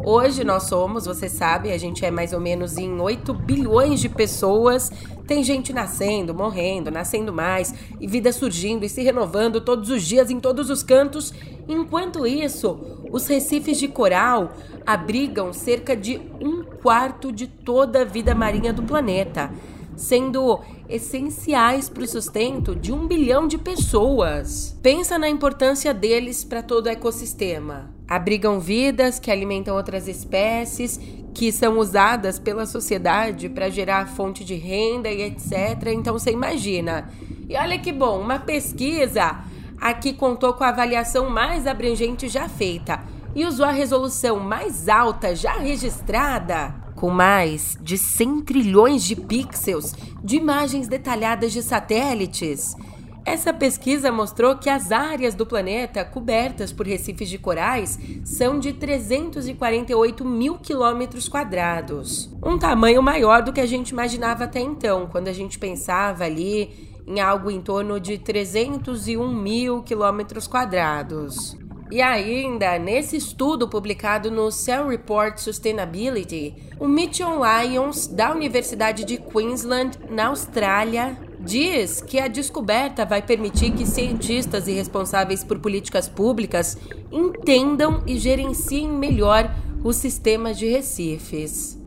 Hoje 0.06 0.44
nós 0.44 0.64
somos, 0.64 1.06
você 1.06 1.30
sabe, 1.30 1.72
a 1.72 1.78
gente 1.78 2.04
é 2.04 2.10
mais 2.10 2.34
ou 2.34 2.40
menos 2.40 2.76
em 2.76 3.00
8 3.00 3.32
bilhões 3.32 4.00
de 4.00 4.08
pessoas. 4.10 4.92
Tem 5.26 5.42
gente 5.42 5.72
nascendo, 5.72 6.34
morrendo, 6.34 6.90
nascendo 6.90 7.32
mais, 7.32 7.74
e 7.98 8.06
vida 8.06 8.30
surgindo 8.30 8.84
e 8.84 8.88
se 8.88 9.02
renovando 9.02 9.62
todos 9.62 9.88
os 9.88 10.02
dias 10.02 10.30
em 10.30 10.38
todos 10.38 10.68
os 10.68 10.82
cantos. 10.82 11.32
Enquanto 11.66 12.26
isso, 12.26 12.78
os 13.10 13.26
recifes 13.26 13.78
de 13.78 13.88
coral 13.88 14.52
abrigam 14.84 15.54
cerca 15.54 15.96
de 15.96 16.20
um 16.38 16.62
quarto 16.82 17.32
de 17.32 17.46
toda 17.46 18.02
a 18.02 18.04
vida 18.04 18.34
marinha 18.34 18.74
do 18.74 18.82
planeta 18.82 19.50
sendo 19.96 20.60
essenciais 20.88 21.88
para 21.88 22.02
o 22.02 22.08
sustento 22.08 22.74
de 22.74 22.92
um 22.92 23.06
bilhão 23.06 23.46
de 23.46 23.56
pessoas. 23.56 24.76
Pensa 24.82 25.16
na 25.16 25.28
importância 25.28 25.94
deles 25.94 26.42
para 26.42 26.64
todo 26.64 26.86
o 26.86 26.88
ecossistema. 26.88 27.93
Abrigam 28.08 28.60
vidas 28.60 29.18
que 29.18 29.30
alimentam 29.30 29.76
outras 29.76 30.06
espécies, 30.08 31.00
que 31.34 31.50
são 31.50 31.78
usadas 31.78 32.38
pela 32.38 32.66
sociedade 32.66 33.48
para 33.48 33.70
gerar 33.70 34.06
fonte 34.06 34.44
de 34.44 34.54
renda 34.54 35.10
e 35.10 35.22
etc. 35.22 35.88
Então 35.88 36.12
você 36.12 36.30
imagina. 36.30 37.10
E 37.48 37.56
olha 37.56 37.78
que 37.78 37.92
bom, 37.92 38.20
uma 38.20 38.38
pesquisa 38.38 39.40
aqui 39.80 40.12
contou 40.12 40.54
com 40.54 40.64
a 40.64 40.68
avaliação 40.68 41.28
mais 41.28 41.66
abrangente 41.66 42.28
já 42.28 42.48
feita 42.48 43.00
e 43.34 43.44
usou 43.44 43.66
a 43.66 43.72
resolução 43.72 44.38
mais 44.38 44.88
alta 44.88 45.34
já 45.34 45.54
registrada 45.54 46.74
com 46.94 47.10
mais 47.10 47.76
de 47.82 47.98
100 47.98 48.42
trilhões 48.42 49.02
de 49.02 49.16
pixels 49.16 49.94
de 50.22 50.36
imagens 50.36 50.88
detalhadas 50.88 51.52
de 51.52 51.62
satélites. 51.62 52.76
Essa 53.24 53.54
pesquisa 53.54 54.12
mostrou 54.12 54.56
que 54.56 54.68
as 54.68 54.92
áreas 54.92 55.34
do 55.34 55.46
planeta 55.46 56.04
cobertas 56.04 56.72
por 56.72 56.86
recifes 56.86 57.28
de 57.28 57.38
corais 57.38 57.98
são 58.22 58.58
de 58.58 58.74
348 58.74 60.24
mil 60.24 60.58
quilômetros 60.58 61.26
quadrados. 61.26 62.30
Um 62.44 62.58
tamanho 62.58 63.02
maior 63.02 63.42
do 63.42 63.52
que 63.52 63.62
a 63.62 63.66
gente 63.66 63.90
imaginava 63.90 64.44
até 64.44 64.60
então, 64.60 65.06
quando 65.06 65.28
a 65.28 65.32
gente 65.32 65.58
pensava 65.58 66.24
ali 66.24 66.92
em 67.06 67.18
algo 67.18 67.50
em 67.50 67.62
torno 67.62 67.98
de 67.98 68.18
301 68.18 69.34
mil 69.34 69.82
quilômetros 69.82 70.46
quadrados. 70.46 71.56
E 71.90 72.02
ainda, 72.02 72.78
nesse 72.78 73.16
estudo 73.16 73.68
publicado 73.68 74.30
no 74.30 74.50
Cell 74.50 74.88
Report 74.88 75.38
Sustainability, 75.38 76.54
o 76.78 76.88
Mitchell 76.88 77.40
Lyons, 77.42 78.06
da 78.06 78.32
Universidade 78.32 79.04
de 79.04 79.16
Queensland, 79.16 79.98
na 80.10 80.26
Austrália, 80.26 81.16
diz 81.44 82.00
que 82.00 82.18
a 82.18 82.28
descoberta 82.28 83.04
vai 83.04 83.22
permitir 83.22 83.72
que 83.72 83.86
cientistas 83.86 84.66
e 84.66 84.72
responsáveis 84.72 85.44
por 85.44 85.58
políticas 85.58 86.08
públicas 86.08 86.78
entendam 87.12 88.02
e 88.06 88.18
gerenciem 88.18 88.88
melhor 88.88 89.54
os 89.84 89.96
sistemas 89.96 90.58
de 90.58 90.66
recifes. 90.66 91.83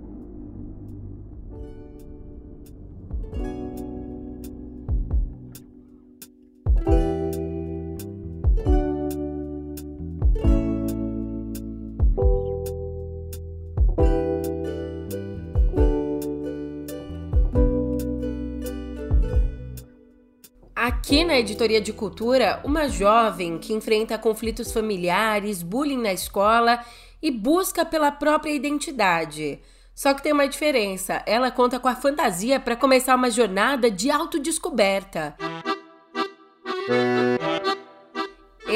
Na 21.37 21.41
editoria 21.41 21.79
de 21.79 21.93
cultura, 21.93 22.59
uma 22.63 22.89
jovem 22.89 23.59
que 23.59 23.71
enfrenta 23.71 24.17
conflitos 24.17 24.71
familiares, 24.71 25.61
bullying 25.61 26.01
na 26.01 26.11
escola 26.11 26.83
e 27.21 27.29
busca 27.29 27.85
pela 27.85 28.11
própria 28.11 28.49
identidade. 28.49 29.59
Só 29.93 30.15
que 30.15 30.23
tem 30.23 30.33
uma 30.33 30.47
diferença: 30.47 31.21
ela 31.27 31.51
conta 31.51 31.79
com 31.79 31.87
a 31.87 31.95
fantasia 31.95 32.59
para 32.59 32.75
começar 32.75 33.13
uma 33.13 33.29
jornada 33.29 33.91
de 33.91 34.09
autodescoberta. 34.09 35.37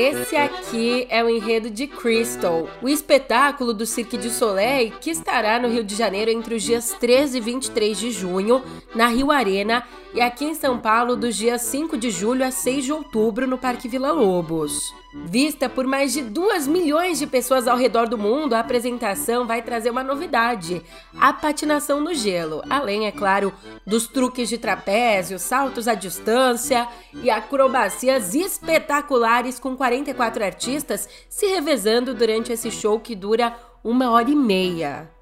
Esse 0.02 0.36
aqui 0.36 1.06
é 1.12 1.24
o 1.24 1.30
enredo 1.30 1.70
de 1.70 1.86
Crystal, 1.86 2.68
o 2.82 2.90
espetáculo 2.90 3.72
do 3.72 3.86
Cirque 3.86 4.18
du 4.18 4.32
Soleil 4.32 4.94
que 5.00 5.12
estará 5.12 5.60
no 5.60 5.68
Rio 5.68 5.84
de 5.84 5.96
Janeiro 5.96 6.32
entre 6.32 6.56
os 6.56 6.64
dias 6.64 6.98
13 7.00 7.38
e 7.38 7.40
23 7.40 8.00
de 8.00 8.10
junho, 8.10 8.64
na 8.96 9.10
Rio 9.10 9.30
Arena, 9.30 9.84
e 10.12 10.20
aqui 10.20 10.44
em 10.44 10.56
São 10.56 10.80
Paulo 10.80 11.16
dos 11.16 11.36
dias 11.36 11.62
5 11.62 12.00
de 12.00 12.10
julho 12.10 12.44
a 12.44 12.50
6 12.50 12.86
de 12.86 12.92
outubro 12.92 13.46
no 13.46 13.60
Parque 13.60 13.88
Vila 13.88 14.12
Lobos. 14.12 14.92
Vista 15.14 15.68
por 15.68 15.86
mais 15.86 16.14
de 16.14 16.22
2 16.22 16.68
milhões 16.68 17.20
de 17.20 17.28
pessoas 17.28 17.68
ao 17.68 17.76
redor 17.76 18.08
do 18.08 18.18
mundo, 18.18 18.54
a 18.54 18.60
apresentação 18.60 19.46
vai 19.46 19.62
trazer 19.62 19.90
uma 19.90 20.04
novidade: 20.04 20.82
a 21.20 21.34
patinação 21.34 22.00
no 22.00 22.14
gelo. 22.14 22.64
Além, 22.70 23.08
é 23.08 23.12
claro, 23.12 23.54
dos 23.86 24.08
truques 24.08 24.48
de 24.48 24.58
trapézio, 24.58 25.38
saltos 25.38 25.88
à 25.88 25.96
distância 25.96 26.88
e 27.14 27.30
acrobacias 27.30 28.34
espetaculares 28.34 29.60
com 29.60 29.76
44 29.76 30.46
artistas 30.46 31.10
se 31.28 31.46
revezando 31.46 32.14
durante 32.14 32.54
esse 32.54 32.72
show 32.72 32.98
que 32.98 33.14
dura 33.14 33.54
uma 33.84 34.12
hora 34.12 34.30
e 34.30 34.36
meia. 34.36 35.21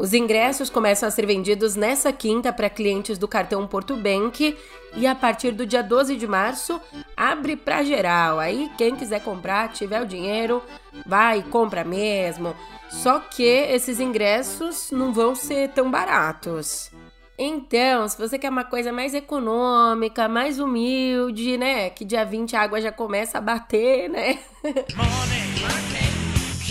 Os 0.00 0.14
ingressos 0.14 0.70
começam 0.70 1.06
a 1.06 1.12
ser 1.12 1.26
vendidos 1.26 1.76
nessa 1.76 2.10
quinta 2.10 2.50
para 2.50 2.70
clientes 2.70 3.18
do 3.18 3.28
cartão 3.28 3.66
Porto 3.66 3.94
Bank 3.94 4.56
e 4.96 5.06
a 5.06 5.14
partir 5.14 5.50
do 5.50 5.66
dia 5.66 5.82
12 5.82 6.16
de 6.16 6.26
março 6.26 6.80
abre 7.14 7.54
para 7.54 7.82
geral. 7.82 8.38
Aí 8.38 8.70
quem 8.78 8.96
quiser 8.96 9.22
comprar, 9.22 9.68
tiver 9.68 10.00
o 10.00 10.06
dinheiro, 10.06 10.62
vai 11.04 11.40
e 11.40 11.42
compra 11.42 11.84
mesmo. 11.84 12.56
Só 12.88 13.18
que 13.18 13.42
esses 13.42 14.00
ingressos 14.00 14.90
não 14.90 15.12
vão 15.12 15.34
ser 15.34 15.68
tão 15.68 15.90
baratos. 15.90 16.90
Então, 17.38 18.08
se 18.08 18.16
você 18.16 18.38
quer 18.38 18.48
uma 18.48 18.64
coisa 18.64 18.90
mais 18.90 19.12
econômica, 19.12 20.26
mais 20.30 20.58
humilde, 20.58 21.58
né? 21.58 21.90
Que 21.90 22.06
dia 22.06 22.24
20 22.24 22.56
a 22.56 22.62
água 22.62 22.80
já 22.80 22.90
começa 22.90 23.36
a 23.36 23.40
bater, 23.42 24.08
né? 24.08 24.38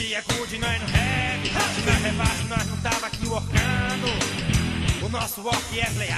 Money, 0.09 0.23
money, 0.57 2.47
nós 2.49 2.65
não 2.65 2.77
tava 2.77 3.05
aqui. 3.05 3.27
O 5.05 5.09
nosso 5.09 5.41
work 5.43 5.79
é 5.79 5.87
leal. 5.99 6.17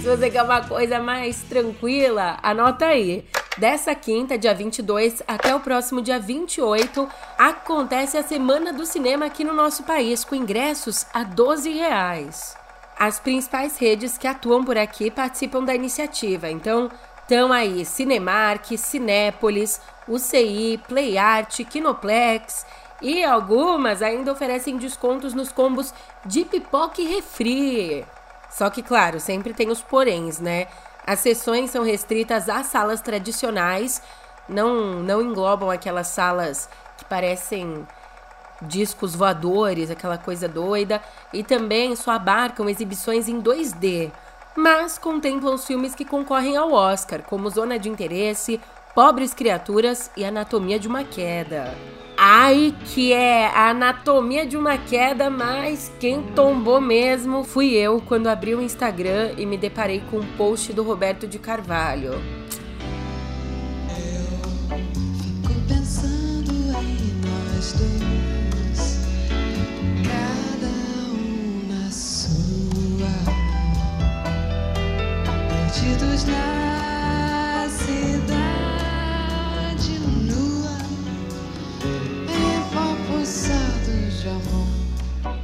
Se 0.00 0.06
você 0.06 0.30
quer 0.30 0.44
uma 0.44 0.60
coisa 0.64 1.00
mais 1.00 1.42
tranquila, 1.42 2.38
anota 2.40 2.86
aí. 2.86 3.24
Dessa 3.58 3.92
quinta, 3.96 4.38
dia 4.38 4.54
22, 4.54 5.24
até 5.26 5.52
o 5.52 5.58
próximo 5.58 6.00
dia 6.00 6.20
28, 6.20 7.08
acontece 7.36 8.16
a 8.16 8.22
Semana 8.22 8.72
do 8.72 8.86
Cinema 8.86 9.26
aqui 9.26 9.42
no 9.42 9.52
nosso 9.52 9.82
país, 9.82 10.24
com 10.24 10.36
ingressos 10.36 11.04
a 11.12 11.24
12 11.24 11.68
reais. 11.68 12.56
As 12.96 13.18
principais 13.18 13.76
redes 13.76 14.16
que 14.16 14.28
atuam 14.28 14.64
por 14.64 14.78
aqui 14.78 15.10
participam 15.10 15.64
da 15.64 15.74
iniciativa, 15.74 16.48
então 16.48 16.88
estão 17.22 17.52
aí 17.52 17.84
Cinemark, 17.84 18.76
Cinépolis, 18.78 19.80
UCI, 20.08 20.80
PlayArt, 20.88 21.64
Kinoplex 21.64 22.66
e 23.00 23.24
algumas 23.24 24.00
ainda 24.00 24.32
oferecem 24.32 24.76
descontos 24.76 25.34
nos 25.34 25.50
combos 25.50 25.92
de 26.24 26.44
pipoca 26.44 27.00
e 27.00 27.06
refri. 27.06 28.04
Só 28.50 28.70
que, 28.70 28.82
claro, 28.82 29.18
sempre 29.18 29.52
tem 29.52 29.70
os 29.70 29.82
poréns, 29.82 30.38
né? 30.38 30.68
As 31.06 31.18
sessões 31.18 31.70
são 31.70 31.82
restritas 31.82 32.48
às 32.48 32.66
salas 32.66 33.00
tradicionais, 33.00 34.00
não, 34.48 35.02
não 35.02 35.20
englobam 35.20 35.70
aquelas 35.70 36.08
salas 36.08 36.68
que 36.96 37.04
parecem 37.04 37.86
discos 38.60 39.16
voadores, 39.16 39.90
aquela 39.90 40.16
coisa 40.16 40.46
doida, 40.46 41.02
e 41.32 41.42
também 41.42 41.96
só 41.96 42.12
abarcam 42.12 42.68
exibições 42.68 43.28
em 43.28 43.40
2D, 43.40 44.12
mas 44.54 44.98
contemplam 44.98 45.54
os 45.54 45.66
filmes 45.66 45.94
que 45.94 46.04
concorrem 46.04 46.56
ao 46.56 46.72
Oscar, 46.72 47.22
como 47.22 47.50
Zona 47.50 47.78
de 47.78 47.88
Interesse, 47.88 48.60
Pobres 48.94 49.32
Criaturas 49.32 50.10
e 50.14 50.24
Anatomia 50.24 50.78
de 50.78 50.86
uma 50.86 51.02
Queda. 51.02 51.74
Ai, 52.14 52.74
que 52.84 53.10
é 53.10 53.46
a 53.46 53.70
anatomia 53.70 54.46
de 54.46 54.56
uma 54.56 54.76
queda, 54.76 55.30
mas 55.30 55.90
quem 55.98 56.22
tombou 56.22 56.80
mesmo 56.80 57.42
fui 57.42 57.70
eu 57.70 58.02
quando 58.02 58.28
abri 58.28 58.54
o 58.54 58.60
Instagram 58.60 59.32
e 59.38 59.46
me 59.46 59.56
deparei 59.56 60.00
com 60.10 60.18
um 60.18 60.36
post 60.36 60.72
do 60.74 60.82
Roberto 60.82 61.26
de 61.26 61.38
Carvalho. 61.38 62.12
Eu 62.12 62.18
fico 75.82 76.71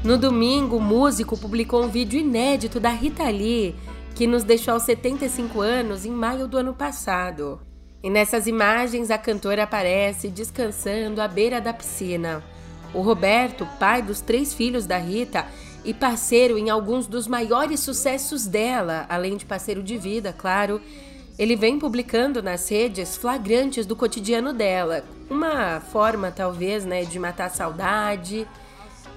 No 0.05 0.17
domingo, 0.17 0.77
o 0.77 0.81
músico 0.81 1.37
publicou 1.37 1.85
um 1.85 1.89
vídeo 1.89 2.21
inédito 2.21 2.79
da 2.79 2.91
Rita 2.91 3.25
Lee, 3.25 3.75
que 4.15 4.27
nos 4.27 4.45
deixou 4.45 4.75
aos 4.75 4.85
75 4.85 5.61
anos 5.61 6.05
em 6.05 6.11
maio 6.11 6.47
do 6.47 6.57
ano 6.57 6.73
passado. 6.73 7.61
E 8.03 8.09
nessas 8.09 8.47
imagens, 8.47 9.11
a 9.11 9.19
cantora 9.19 9.65
aparece 9.65 10.29
descansando 10.29 11.21
à 11.21 11.27
beira 11.27 11.61
da 11.61 11.73
piscina. 11.73 12.43
O 12.95 13.01
Roberto, 13.01 13.67
pai 13.81 14.01
dos 14.01 14.21
três 14.21 14.55
filhos 14.55 14.87
da 14.87 14.97
Rita 14.97 15.45
e 15.85 15.93
parceiro 15.93 16.57
em 16.57 16.71
alguns 16.71 17.07
dos 17.07 17.27
maiores 17.27 17.81
sucessos 17.81 18.47
dela, 18.47 19.07
além 19.09 19.37
de 19.37 19.45
parceiro 19.45 19.83
de 19.83 19.99
vida, 19.99 20.33
claro, 20.33 20.81
ele 21.37 21.57
vem 21.57 21.79
publicando 21.79 22.43
nas 22.43 22.69
redes 22.69 23.17
flagrantes 23.17 23.87
do 23.87 23.97
cotidiano 23.97 24.53
dela, 24.53 25.05
uma 25.29 25.81
forma 25.81 26.31
talvez, 26.31 26.85
né, 26.85 27.05
de 27.05 27.19
matar 27.19 27.47
a 27.47 27.51
saudade 27.51 28.47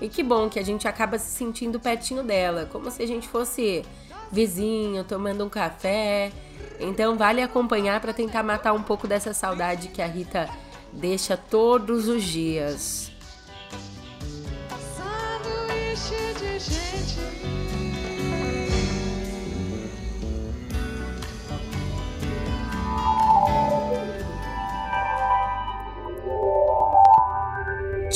e 0.02 0.10
que 0.10 0.24
bom 0.24 0.50
que 0.50 0.60
a 0.60 0.64
gente 0.64 0.88
acaba 0.88 1.20
se 1.20 1.30
sentindo 1.30 1.80
pertinho 1.80 2.24
dela, 2.24 2.68
como 2.72 2.90
se 2.90 3.04
a 3.04 3.08
gente 3.08 3.28
fosse 3.28 3.86
vizinho, 4.32 5.04
tomando 5.04 5.46
um 5.46 5.50
café. 5.50 6.32
Então 6.80 7.16
vale 7.16 7.42
acompanhar 7.42 8.02
para 8.02 8.12
tentar 8.12 8.42
matar 8.42 8.74
um 8.74 8.82
pouco 8.82 9.08
dessa 9.08 9.34
saudade 9.34 9.90
que 9.90 10.02
a 10.02 10.08
Rita 10.08 10.50
deixa 10.92 11.38
todos 11.38 12.08
os 12.08 12.24
dias. 12.24 13.12
De 16.40 16.60
gente. 16.60 17.41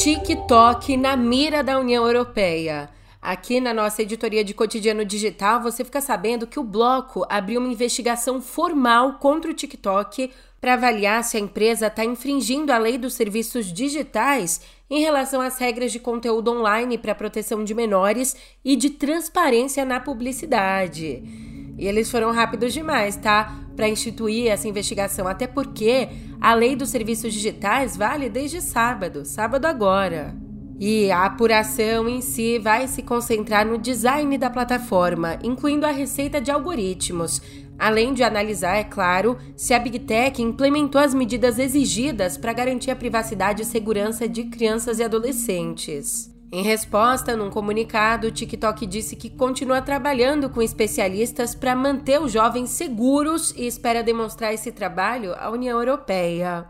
TikTok 0.05 0.97
na 0.97 1.15
mira 1.15 1.63
da 1.63 1.79
União 1.79 2.05
Europeia. 2.05 2.91
Aqui 3.19 3.59
na 3.59 3.73
nossa 3.73 4.03
editoria 4.03 4.43
de 4.43 4.53
cotidiano 4.53 5.03
digital, 5.03 5.63
você 5.63 5.83
fica 5.83 5.99
sabendo 5.99 6.45
que 6.45 6.59
o 6.59 6.63
bloco 6.63 7.25
abriu 7.27 7.59
uma 7.59 7.73
investigação 7.73 8.39
formal 8.39 9.13
contra 9.13 9.49
o 9.49 9.53
TikTok 9.55 10.29
para 10.61 10.75
avaliar 10.75 11.23
se 11.23 11.37
a 11.37 11.39
empresa 11.39 11.87
está 11.87 12.05
infringindo 12.05 12.71
a 12.71 12.77
lei 12.77 12.99
dos 12.99 13.15
serviços 13.15 13.73
digitais 13.73 14.61
em 14.91 14.99
relação 14.99 15.41
às 15.41 15.57
regras 15.57 15.91
de 15.91 15.97
conteúdo 15.97 16.51
online 16.51 16.99
para 16.99 17.15
proteção 17.15 17.63
de 17.63 17.73
menores 17.73 18.35
e 18.63 18.75
de 18.75 18.91
transparência 18.91 19.83
na 19.85 19.99
publicidade. 19.99 21.54
E 21.77 21.87
eles 21.87 22.09
foram 22.09 22.31
rápidos 22.31 22.73
demais, 22.73 23.15
tá? 23.15 23.59
Para 23.75 23.89
instituir 23.89 24.47
essa 24.47 24.67
investigação, 24.67 25.27
até 25.27 25.45
porque 25.45 26.09
a 26.39 26.53
lei 26.53 26.75
dos 26.75 26.89
serviços 26.89 27.33
digitais 27.33 27.97
vale 27.97 28.29
desde 28.29 28.61
sábado, 28.61 29.25
sábado 29.25 29.65
agora. 29.65 30.35
E 30.79 31.09
a 31.09 31.25
apuração 31.25 32.09
em 32.09 32.19
si 32.19 32.59
vai 32.59 32.87
se 32.87 33.01
concentrar 33.01 33.65
no 33.65 33.77
design 33.77 34.37
da 34.37 34.49
plataforma, 34.49 35.39
incluindo 35.41 35.85
a 35.85 35.91
receita 35.91 36.41
de 36.41 36.51
algoritmos, 36.51 37.41
além 37.79 38.13
de 38.13 38.23
analisar, 38.23 38.75
é 38.75 38.83
claro, 38.83 39.37
se 39.55 39.73
a 39.73 39.79
Big 39.79 39.99
Tech 39.99 40.41
implementou 40.41 40.99
as 40.99 41.13
medidas 41.13 41.59
exigidas 41.59 42.37
para 42.37 42.53
garantir 42.53 42.91
a 42.91 42.95
privacidade 42.95 43.61
e 43.61 43.65
segurança 43.65 44.27
de 44.27 44.45
crianças 44.45 44.99
e 44.99 45.03
adolescentes. 45.03 46.34
Em 46.55 46.61
resposta, 46.61 47.35
num 47.35 47.49
comunicado, 47.49 48.27
o 48.27 48.31
TikTok 48.31 48.85
disse 48.85 49.17
que 49.17 49.29
continua 49.29 49.81
trabalhando 49.81 50.49
com 50.49 50.61
especialistas 50.61 51.53
para 51.53 51.75
manter 51.75 52.21
os 52.21 52.31
jovens 52.31 52.69
seguros 52.69 53.51
e 53.57 53.67
espera 53.67 54.01
demonstrar 54.01 54.53
esse 54.53 54.71
trabalho 54.71 55.35
à 55.37 55.49
União 55.49 55.77
Europeia. 55.77 56.65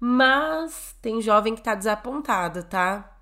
Mas 0.00 0.96
tem 1.00 1.22
jovem 1.22 1.54
que 1.54 1.60
está 1.60 1.76
desapontado, 1.76 2.64
tá? 2.64 3.18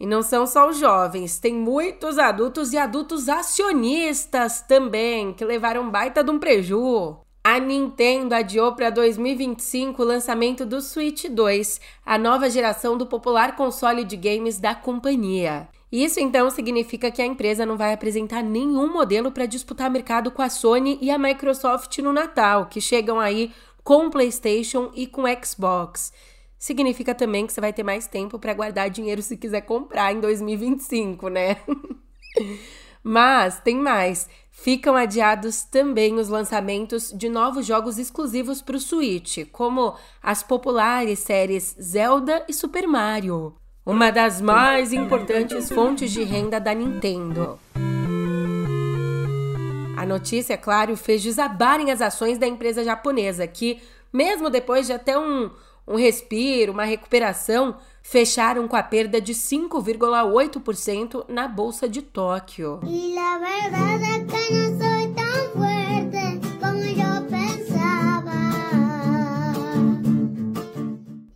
E 0.00 0.08
não 0.08 0.24
são 0.24 0.44
só 0.44 0.68
os 0.68 0.76
jovens, 0.76 1.38
tem 1.38 1.54
muitos 1.54 2.18
adultos 2.18 2.72
e 2.72 2.76
adultos 2.76 3.28
acionistas 3.28 4.62
também, 4.62 5.32
que 5.32 5.44
levaram 5.44 5.88
baita 5.88 6.24
de 6.24 6.32
um 6.32 6.40
preju. 6.40 7.16
A 7.50 7.58
Nintendo 7.58 8.34
adiou 8.34 8.74
para 8.74 8.90
2025 8.90 10.02
o 10.02 10.04
lançamento 10.04 10.66
do 10.66 10.82
Switch 10.82 11.24
2, 11.30 11.80
a 12.04 12.18
nova 12.18 12.50
geração 12.50 12.94
do 12.94 13.06
popular 13.06 13.56
console 13.56 14.04
de 14.04 14.18
games 14.18 14.58
da 14.58 14.74
companhia. 14.74 15.66
Isso 15.90 16.20
então 16.20 16.50
significa 16.50 17.10
que 17.10 17.22
a 17.22 17.24
empresa 17.24 17.64
não 17.64 17.78
vai 17.78 17.94
apresentar 17.94 18.42
nenhum 18.42 18.92
modelo 18.92 19.32
para 19.32 19.46
disputar 19.46 19.90
mercado 19.90 20.30
com 20.30 20.42
a 20.42 20.50
Sony 20.50 20.98
e 21.00 21.10
a 21.10 21.16
Microsoft 21.16 21.96
no 22.00 22.12
Natal, 22.12 22.66
que 22.66 22.82
chegam 22.82 23.18
aí 23.18 23.50
com 23.82 24.10
PlayStation 24.10 24.90
e 24.94 25.06
com 25.06 25.22
Xbox. 25.42 26.12
Significa 26.58 27.14
também 27.14 27.46
que 27.46 27.54
você 27.54 27.62
vai 27.62 27.72
ter 27.72 27.82
mais 27.82 28.06
tempo 28.06 28.38
para 28.38 28.52
guardar 28.52 28.90
dinheiro 28.90 29.22
se 29.22 29.38
quiser 29.38 29.62
comprar 29.62 30.12
em 30.12 30.20
2025, 30.20 31.30
né? 31.30 31.56
Mas 33.02 33.58
tem 33.60 33.76
mais. 33.76 34.28
Ficam 34.60 34.96
adiados 34.96 35.62
também 35.62 36.16
os 36.16 36.28
lançamentos 36.28 37.12
de 37.16 37.28
novos 37.28 37.64
jogos 37.64 37.96
exclusivos 37.96 38.60
para 38.60 38.76
o 38.76 38.80
Switch, 38.80 39.46
como 39.52 39.94
as 40.20 40.42
populares 40.42 41.20
séries 41.20 41.76
Zelda 41.80 42.44
e 42.48 42.52
Super 42.52 42.84
Mario, 42.88 43.54
uma 43.86 44.10
das 44.10 44.40
mais 44.40 44.92
importantes 44.92 45.70
fontes 45.70 46.10
de 46.10 46.24
renda 46.24 46.58
da 46.58 46.74
Nintendo. 46.74 47.56
A 49.96 50.04
notícia, 50.04 50.54
é 50.54 50.56
claro, 50.56 50.96
fez 50.96 51.22
desabarem 51.22 51.92
as 51.92 52.00
ações 52.00 52.36
da 52.36 52.46
empresa 52.46 52.82
japonesa, 52.82 53.46
que, 53.46 53.80
mesmo 54.12 54.50
depois 54.50 54.88
de 54.88 54.92
até 54.92 55.16
um, 55.16 55.50
um 55.86 55.94
respiro, 55.94 56.72
uma 56.72 56.84
recuperação, 56.84 57.76
fecharam 58.08 58.66
com 58.66 58.74
a 58.74 58.82
perda 58.82 59.20
de 59.20 59.34
5,8% 59.34 61.26
na 61.28 61.46
Bolsa 61.46 61.86
de 61.86 62.00
Tóquio. 62.00 62.80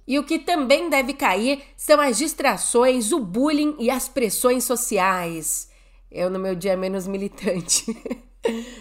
E 0.06 0.18
o 0.18 0.24
que 0.24 0.38
também 0.38 0.88
deve 0.88 1.12
cair 1.12 1.62
são 1.76 2.00
as 2.00 2.16
distrações, 2.16 3.12
o 3.12 3.20
bullying 3.20 3.76
e 3.78 3.90
as 3.90 4.08
pressões 4.08 4.64
sociais. 4.64 5.68
Eu, 6.10 6.30
no 6.30 6.38
meu 6.38 6.54
dia 6.54 6.74
menos 6.74 7.06
militante. 7.06 7.84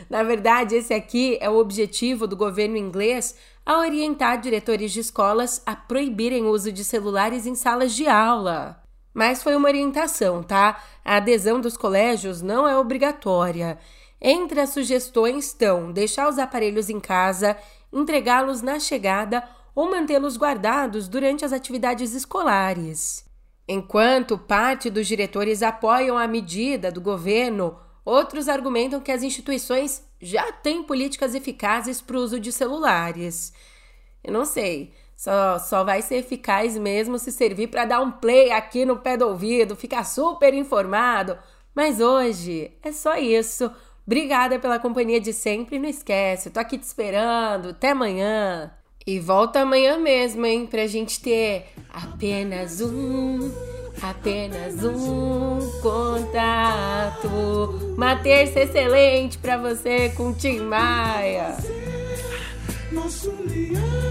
Na 0.10 0.24
verdade, 0.24 0.76
esse 0.76 0.93
aqui 0.93 1.38
é 1.39 1.50
o 1.50 1.58
objetivo 1.58 2.28
do 2.28 2.36
governo 2.36 2.78
inglês 2.78 3.36
a 3.65 3.80
orientar 3.80 4.39
diretores 4.41 4.91
de 4.91 5.00
escolas 5.00 5.62
a 5.65 5.76
proibirem 5.76 6.45
o 6.45 6.50
uso 6.50 6.71
de 6.71 6.84
celulares 6.84 7.45
em 7.45 7.56
salas 7.56 7.93
de 7.93 8.08
aula. 8.08 8.82
Mas 9.13 9.43
foi 9.43 9.56
uma 9.56 9.67
orientação, 9.67 10.41
tá? 10.41 10.82
A 11.04 11.17
adesão 11.17 11.60
dos 11.60 11.78
colégios 11.78 12.41
não 12.41 12.67
é 12.67 12.78
obrigatória. 12.78 13.78
Entre 14.19 14.60
as 14.60 14.69
sugestões 14.69 15.47
estão 15.47 15.91
deixar 15.91 16.30
os 16.30 16.39
aparelhos 16.39 16.89
em 16.89 17.00
casa, 17.00 17.58
entregá-los 17.91 18.62
na 18.62 18.80
chegada 18.80 19.43
ou 19.76 19.89
mantê-los 19.89 20.38
guardados 20.38 21.08
durante 21.08 21.43
as 21.43 21.54
atividades 21.54 22.13
escolares. 22.13 23.26
Enquanto 23.67 24.38
parte 24.38 24.89
dos 24.89 25.08
diretores 25.08 25.63
apoiam 25.63 26.17
a 26.17 26.28
medida 26.28 26.91
do 26.91 27.02
governo 27.02 27.78
Outros 28.03 28.49
argumentam 28.49 28.99
que 28.99 29.11
as 29.11 29.23
instituições 29.23 30.03
já 30.21 30.51
têm 30.51 30.83
políticas 30.83 31.35
eficazes 31.35 32.01
para 32.01 32.17
o 32.17 32.21
uso 32.21 32.39
de 32.39 32.51
celulares. 32.51 33.53
Eu 34.23 34.33
não 34.33 34.45
sei, 34.45 34.93
só, 35.15 35.59
só 35.59 35.83
vai 35.83 36.01
ser 36.01 36.15
eficaz 36.15 36.75
mesmo 36.77 37.19
se 37.19 37.31
servir 37.31 37.67
para 37.67 37.85
dar 37.85 38.01
um 38.01 38.11
play 38.11 38.51
aqui 38.51 38.85
no 38.85 38.97
pé 38.97 39.15
do 39.15 39.27
ouvido, 39.27 39.75
ficar 39.75 40.03
super 40.03 40.53
informado. 40.53 41.37
Mas 41.75 41.99
hoje 41.99 42.71
é 42.81 42.91
só 42.91 43.15
isso. 43.17 43.71
Obrigada 44.05 44.57
pela 44.57 44.79
companhia 44.79 45.21
de 45.21 45.31
sempre. 45.31 45.77
Não 45.77 45.87
esquece, 45.87 46.49
tô 46.49 46.59
aqui 46.59 46.77
te 46.77 46.83
esperando. 46.83 47.69
Até 47.69 47.91
amanhã. 47.91 48.71
E 49.05 49.19
volta 49.19 49.61
amanhã 49.61 49.97
mesmo, 49.97 50.45
hein? 50.45 50.65
Pra 50.67 50.85
gente 50.87 51.21
ter 51.21 51.67
apenas 51.89 52.81
um 52.81 53.51
apenas 54.01 54.83
um 54.83 55.59
contato. 55.81 57.27
Uma 57.95 58.15
terça 58.15 58.61
excelente 58.61 59.37
para 59.37 59.57
você 59.57 60.09
com 60.09 60.33
Tim 60.33 60.61
Maia. 60.61 61.55
Nosso 62.91 63.31
leão 63.47 64.11